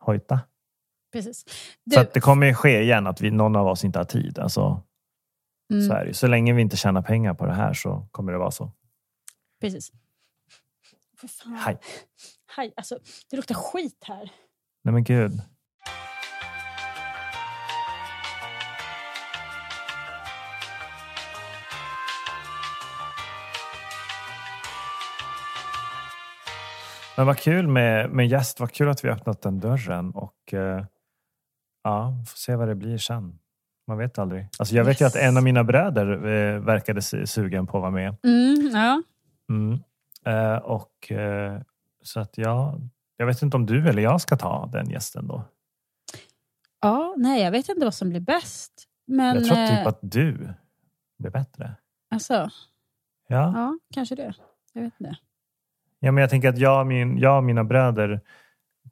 [0.00, 0.40] hojta.
[1.12, 1.38] precis.
[1.48, 1.50] Så
[1.84, 4.38] Du, att det kommer ju ske igen att vi, någon av oss inte har tid.
[4.38, 4.82] Alltså,
[5.72, 6.14] mm, så, är det.
[6.14, 8.72] så länge vi inte tjänar pengar på det här så kommer det vara så.
[9.60, 9.92] precis.
[11.16, 11.54] För fan.
[11.56, 11.78] Hej.
[12.56, 12.72] Hej.
[12.76, 12.98] Alltså,
[13.30, 14.30] det luktar skit här.
[14.84, 15.40] Nej men gud.
[27.16, 28.60] Men vad kul med, med gäst.
[28.60, 30.10] Vad kul att vi öppnat den dörren.
[30.10, 30.84] Och eh,
[31.82, 33.38] ja, får se vad det blir sen.
[33.86, 34.48] Man vet aldrig.
[34.58, 35.16] Alltså jag vet ju Yes.
[35.16, 38.16] att en av mina bröder eh, verkade su- sugen på att vara med.
[38.24, 39.02] Mm, ja.
[39.48, 39.78] Mm.
[40.26, 41.12] Eh, och
[42.02, 42.78] så att ja,
[43.16, 45.42] jag vet inte om du eller jag ska ta den gästen då.
[46.80, 48.72] ja, nej, jag vet inte vad som blir bäst.
[49.06, 50.48] Men, jag tror typ att du
[51.18, 51.74] blir bättre.
[52.10, 52.50] alltså,
[53.28, 53.52] Ja.
[53.54, 54.34] ja, kanske det.
[54.72, 55.16] Jag vet inte.
[56.00, 58.20] Ja, men jag tänker att jag och, min, jag och mina bröder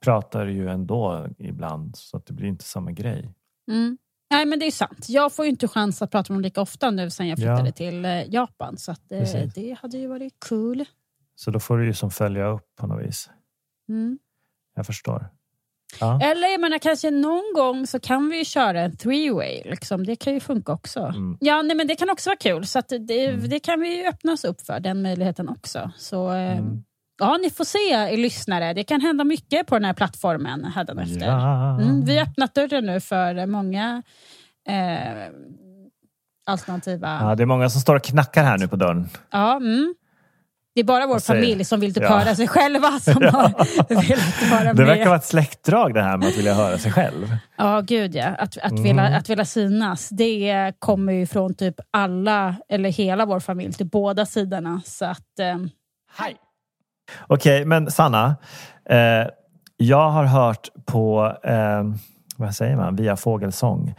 [0.01, 3.31] pratar ju ändå ibland så att det blir inte samma grej.
[3.71, 3.99] Mm.
[4.31, 5.07] Nej, men det är sant.
[5.09, 7.67] Jag får ju inte chans att prata med dem lika ofta nu sen jag flyttade
[7.69, 7.73] Ja.
[7.73, 8.77] till eh, Japan.
[8.77, 10.85] Så att, eh, det hade ju varit kul.
[11.35, 13.31] Så då får du ju som följa upp på något vis.
[13.89, 14.19] Mm.
[14.77, 15.27] Jag förstår.
[16.01, 16.21] Ja.
[16.23, 19.71] Eller jag menar, kanske någon gång så kan vi köra en three-way.
[19.71, 20.07] Liksom.
[20.07, 21.01] Det kan ju funka också.
[21.01, 21.37] Mm.
[21.41, 22.67] Ja, nej, men det kan också vara kul.
[22.67, 25.91] Så det, det kan vi öppna oss upp för, den möjligheten också.
[25.97, 26.85] Så eh, Mm.
[27.19, 28.73] Ja, ni får se er lyssnare.
[28.75, 31.27] Det kan hända mycket på den här plattformen hädanefter.
[31.27, 31.81] Ja.
[31.81, 34.03] Mm, vi har öppnat dörren nu för många
[34.69, 35.29] eh,
[36.47, 37.19] alternativa...
[37.23, 39.09] ja, det är många som står och knackar här nu på dörren.
[39.31, 39.95] Ja, mm.
[40.75, 42.09] Det är bara vår säger- familj som vill typ Ja.
[42.19, 43.31] höra sig själva som har
[43.95, 44.87] velat vara Det med.
[44.87, 47.37] verkar vara ett släktdrag det här med att vilja höra sig själv.
[47.57, 48.27] Ja, gud ja.
[48.27, 48.83] Att, att, Mm.
[48.83, 53.87] vilja, att vilja synas, det kommer ju från typ alla, eller hela vår familj, till
[53.87, 54.81] båda sidorna.
[54.85, 55.57] Så att, eh,
[56.17, 56.37] Hej!
[57.27, 58.37] Okej, men Sanna.
[58.85, 59.27] Eh,
[59.77, 61.85] jag har hört på, eh,
[62.37, 63.95] vad säger man, via fågelsång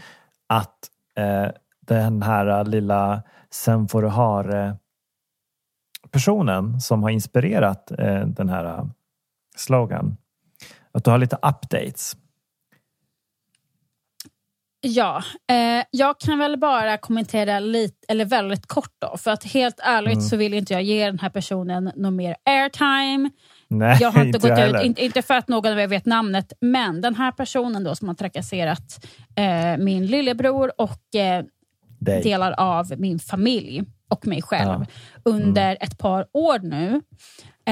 [0.50, 1.48] att eh,
[1.88, 4.80] den här lilla Sen får du hare-personen
[6.82, 8.86] som har inspirerat eh, den här eh,
[9.56, 10.18] slogan.
[10.92, 12.16] Att du har lite updates
[14.86, 19.18] ja, eh, jag kan väl bara kommentera lite, eller väldigt kort då.
[19.18, 20.22] För att helt ärligt Mm.
[20.26, 23.30] så vill inte jag ge den här personen någon mer airtime.
[23.68, 24.84] Nej, Jag har inte, gått ut, heller.
[24.84, 28.08] inte, inte för att någon av er vet namnet, men den här personen då som
[28.08, 31.44] har trakasserat eh, min lillebror och eh,
[32.24, 34.76] delar av min familj och mig själv Ja.
[34.76, 34.88] Mm.
[35.48, 37.02] under ett par år nu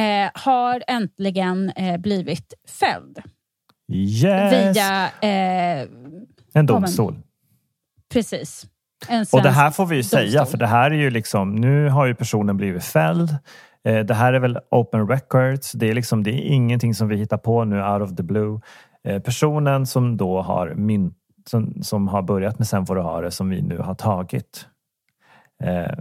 [0.01, 3.21] eh, har äntligen eh, blivit fälld
[3.93, 4.75] Yes!
[4.77, 5.09] via...
[6.55, 7.19] Eh, En domstol.
[8.13, 8.65] precis.
[9.31, 10.45] Och det här får vi ju säga, domstol.
[10.45, 13.29] för det här är ju liksom, nu har ju personen blivit fälld.
[13.87, 15.71] Eh, Det här är väl open records.
[15.71, 18.59] Det är liksom, det är ingenting som vi hittar på nu out of the blue.
[19.07, 21.17] Eh, Personen som då har mynt,
[21.49, 24.67] som, som har börjat med Sen får du ha det, som vi nu har tagit.
[25.63, 25.93] Eh,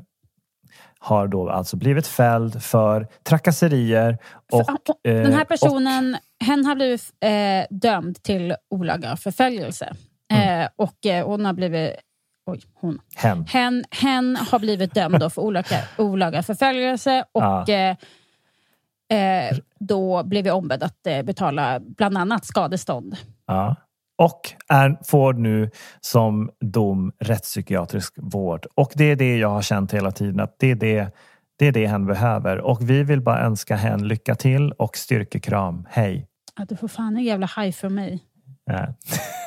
[0.99, 4.19] har då alltså blivit fälld för trakasserier
[4.53, 4.67] och...
[4.67, 9.95] För- eh, Den här och- personen, hen har blivit eh, dömd till olaga förföljelse.
[10.33, 10.61] Mm.
[10.62, 11.92] Eh, och eh, hon har blivit...
[12.47, 12.99] Oj, hon.
[13.16, 13.45] hen.
[13.49, 17.66] Hen, hen har blivit dömd för olaga, olaga förföljelse och Ja.
[19.16, 23.16] eh, då blev jag ombedd att eh, betala bland annat skadestånd.
[23.47, 23.77] Ja.
[24.18, 28.66] Och är, får nu som dom rättspsykiatrisk vård.
[28.75, 31.14] Och det är det jag har känt hela tiden att det är det,
[31.59, 32.59] det, är det hen behöver.
[32.59, 35.87] Och vi vill bara önska hen lycka till och styrkekram.
[35.90, 36.27] Hej!
[36.59, 38.21] Ja, du får fan en jävla haj för mig.
[38.64, 38.87] Ja.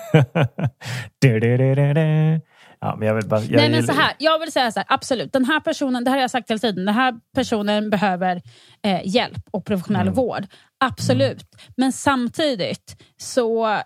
[1.20, 2.42] Du, du, du,
[2.80, 3.42] ja, men jag vill bara...
[3.42, 5.34] Jag Nej men så här, jag vill säga så här, absolut.
[5.34, 8.42] Den här personen, det här har jag sagt hela tiden, den här personen behöver
[8.84, 10.14] eh, hjälp och professionell Mm.
[10.14, 10.46] vård.
[10.78, 11.44] Absolut.
[11.78, 13.78] Men samtidigt så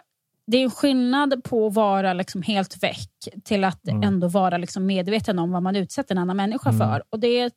[0.48, 3.10] det är en skillnad på att vara liksom helt väck
[3.46, 4.04] till att Mm.
[4.04, 6.80] ändå vara liksom medveten om vad man utsätter en annan människa Mm.
[6.80, 7.04] för.
[7.10, 7.54] Och det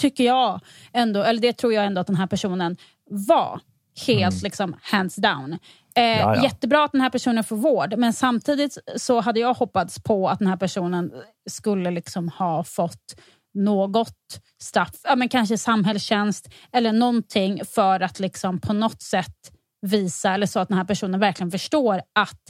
[0.00, 0.60] tycker jag
[0.92, 2.76] ändå, eller det tror jag ändå att den här personen
[3.10, 3.60] var.
[4.06, 5.58] Helt liksom hands down.
[5.94, 6.04] Eh.
[6.04, 6.42] Ja, ja.
[6.42, 10.38] Jättebra att den här personen får vård, men samtidigt så hade jag hoppats på att
[10.38, 11.12] den här personen
[11.50, 13.14] skulle liksom ha fått
[13.54, 19.52] något straff, ja, men kanske samhällstjänst eller någonting för att liksom på något sätt
[19.86, 22.40] visa, eller så att den här personen verkligen förstår att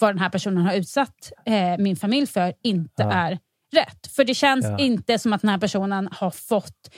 [0.00, 3.12] vad den här personen har utsatt eh, min familj för inte Ja.
[3.12, 3.38] är
[3.76, 4.06] rätt.
[4.16, 6.90] För det känns inte som att den här personen har fått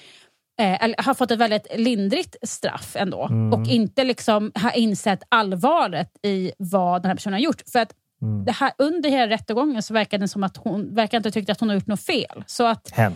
[0.61, 3.53] eh, har fått ett väldigt lindrigt straff ändå Mm.
[3.61, 7.63] och inte liksom har insett allvaret i vad den här personen har gjort.
[7.73, 8.45] För att Mm.
[8.45, 11.61] det här, under hela rättegången så verkar det som att hon verkar inte tyckt att
[11.61, 12.45] hon har gjort något fel.
[12.47, 13.13] Så att Hen.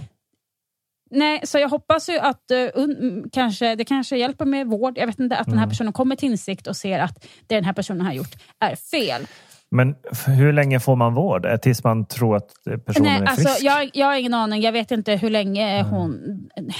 [1.10, 4.98] Nej, så jag hoppas ju att mm, kanske, det kanske hjälper med vård.
[4.98, 5.70] Jag vet inte, att den här Mm.
[5.70, 9.26] personen kommer till insikt och ser att det den här personen har gjort är fel.
[9.70, 9.94] Men
[10.26, 11.46] hur länge får man vård?
[11.46, 13.62] Eh, Tills man tror att eh, personen Nej, är alltså, frisk?
[13.64, 14.62] jag, jag har ingen aning.
[14.62, 16.20] Jag vet inte hur länge hon,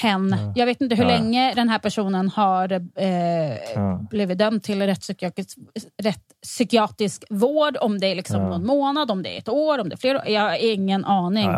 [0.03, 1.09] hen, jag vet inte hur Ja.
[1.11, 5.59] länge den här personen har eh, blivit dömd till rättspsykiatrisk,
[6.03, 7.77] rättspsykiatrisk vård.
[7.81, 10.19] Om det är liksom någon månad, om det är ett år, om det är flera
[10.19, 10.29] år.
[10.29, 11.51] Jag har ingen aning.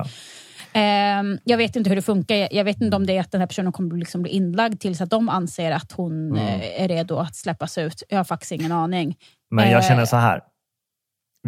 [0.72, 2.48] Ehm, jag vet inte hur det funkar.
[2.50, 5.00] Jag vet inte om det är att den här personen kommer liksom bli inlagd tills
[5.00, 6.36] att de anser att hon Mm.
[6.60, 8.02] eh, är redo att släppas ut.
[8.08, 9.16] Jag har faktiskt ingen aning.
[9.50, 10.40] Men jag känner så här.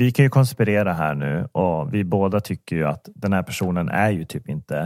[0.00, 3.88] Vi kan ju konspirera här nu och vi båda tycker ju att den här personen
[3.88, 4.78] är ju typ inte...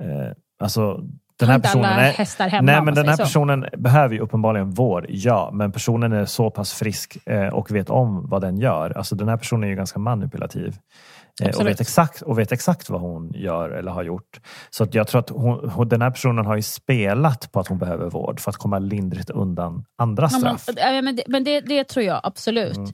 [0.00, 1.00] Eh, alltså,
[1.38, 2.48] den här personen är...
[2.48, 3.22] hemma, Nej, men den här så.
[3.22, 5.50] personen behöver ju uppenbarligen vård, ja.
[5.52, 8.90] Men personen är så pass frisk eh, och vet om vad den gör.
[8.90, 10.76] Alltså den här personen är ju ganska manipulativ.
[11.42, 14.40] Eh, och, vet exakt, och vet exakt vad hon gör eller har gjort.
[14.70, 18.10] Så jag tror att hon, den här personen har ju spelat på att hon behöver
[18.10, 20.76] vård för att komma lindrigt undan andra Ja, men, straff.
[20.78, 22.76] ja, men, det, men det, det tror jag absolut.
[22.76, 22.92] Mm.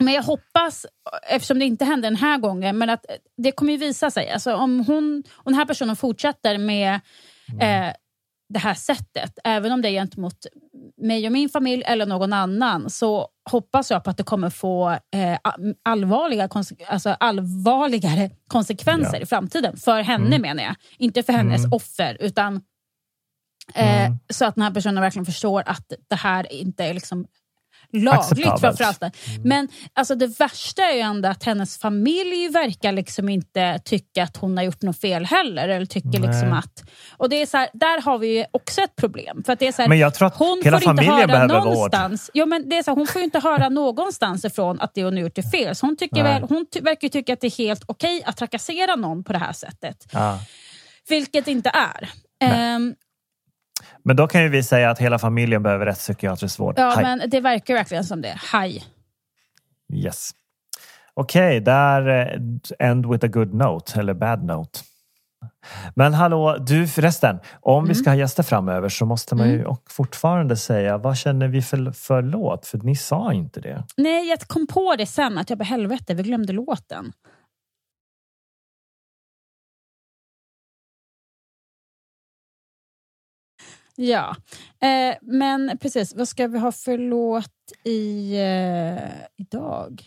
[0.00, 0.86] Men jag hoppas,
[1.28, 3.04] eftersom det inte hände den här gången, men att
[3.36, 4.30] det kommer ju visa sig.
[4.30, 7.00] Alltså om, hon, om den här personen fortsätter med
[7.52, 7.86] Mm.
[7.88, 7.94] eh,
[8.48, 10.46] det här sättet, även om det är gentemot
[11.02, 14.90] mig och min familj eller någon annan, så hoppas jag på att det kommer få
[14.90, 15.38] eh,
[15.82, 16.48] allvarliga,
[16.86, 19.20] alltså allvarligare konsekvenser Ja.
[19.22, 19.76] i framtiden.
[19.76, 20.42] För henne Mm.
[20.42, 20.74] menar jag.
[20.98, 21.72] Inte för hennes Mm.
[21.72, 22.56] offer, utan
[23.74, 24.18] eh, Mm.
[24.30, 27.26] så att den här personen verkligen förstår att det här inte är liksom
[27.92, 29.02] lagligt framförallt.
[29.44, 34.36] Men alltså, det värsta är ju ändå att hennes familj verkar liksom inte tycka att
[34.36, 35.68] hon har gjort något fel heller.
[35.68, 36.20] Eller tycker Nej.
[36.20, 36.84] liksom att,
[37.16, 39.42] och det är så här, där har vi ju också ett problem.
[39.46, 41.30] För att det är så här, Men jag tror att hon hela får inte familjen
[41.30, 41.74] höra behöver vård.
[41.74, 44.94] någonstans, jo, men det är så, här, Hon får ju inte höra någonstans ifrån att
[44.94, 45.74] det hon har gjort är fel.
[45.76, 46.40] Så hon, tycker Nej.
[46.40, 49.38] väl, hon ty- verkar tycka att det är helt okej att trakassera någon på det
[49.38, 50.06] här sättet.
[50.12, 50.38] Ja.
[51.08, 52.08] Vilket inte är.
[52.40, 52.94] Nej.
[54.08, 56.74] Men då kan ju vi säga att hela familjen behöver rättspsykiatrisk vård.
[56.76, 57.04] ja, Hej.
[57.04, 58.34] men det verkar verkligen som det.
[58.52, 58.84] Haj.
[59.94, 60.30] Yes.
[61.14, 64.80] Okej, där eh, end with a good note, eller bad note.
[65.94, 67.88] Men hallå, du förresten, om Mm.
[67.88, 71.62] vi ska ha gäster framöver så måste man ju och fortfarande säga vad känner vi
[71.62, 72.66] för, för låt?
[72.66, 73.84] För ni sa inte det.
[73.96, 77.12] Nej, jag kom på det sen att jag bara helvete, vi glömde låten.
[84.00, 84.36] Ja,
[84.80, 86.14] eh, men precis.
[86.14, 87.52] Vad ska vi ha för låt
[87.84, 90.02] i, eh, idag?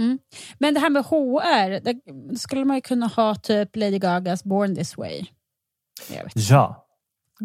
[0.00, 0.18] Mm.
[0.58, 4.74] Men det här med HR, det skulle man ju kunna ha typ Lady Gagas Born
[4.74, 5.24] this way.
[6.10, 6.50] Jag vet.
[6.50, 6.85] Ja,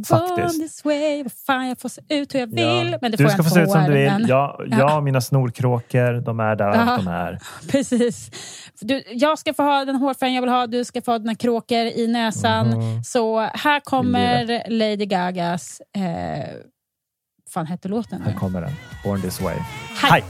[0.08, 0.60] faktiskt.
[0.62, 2.90] this way, vad fan jag får se ut hur jag vill.
[2.92, 2.98] Ja.
[3.02, 4.12] Men det du får ska jag få se ut som du vill.
[4.12, 6.98] men- Jag, jag och mina snorkråkor, de är där Ja.
[6.98, 7.40] de är.
[7.72, 8.32] Precis.
[8.82, 11.36] Du, jag ska få ha den hårfärgen jag vill ha, du ska få ha dina
[11.36, 12.68] kråkor i näsan.
[12.70, 13.04] Mhm.
[13.04, 15.82] Så här kommer Lady Gagas...
[15.96, 16.50] Eh,
[17.54, 18.22] fan hette låten?
[18.22, 18.72] Här kommer den.
[19.04, 19.56] Born this way.
[20.02, 20.12] Hej.
[20.12, 20.24] Hej.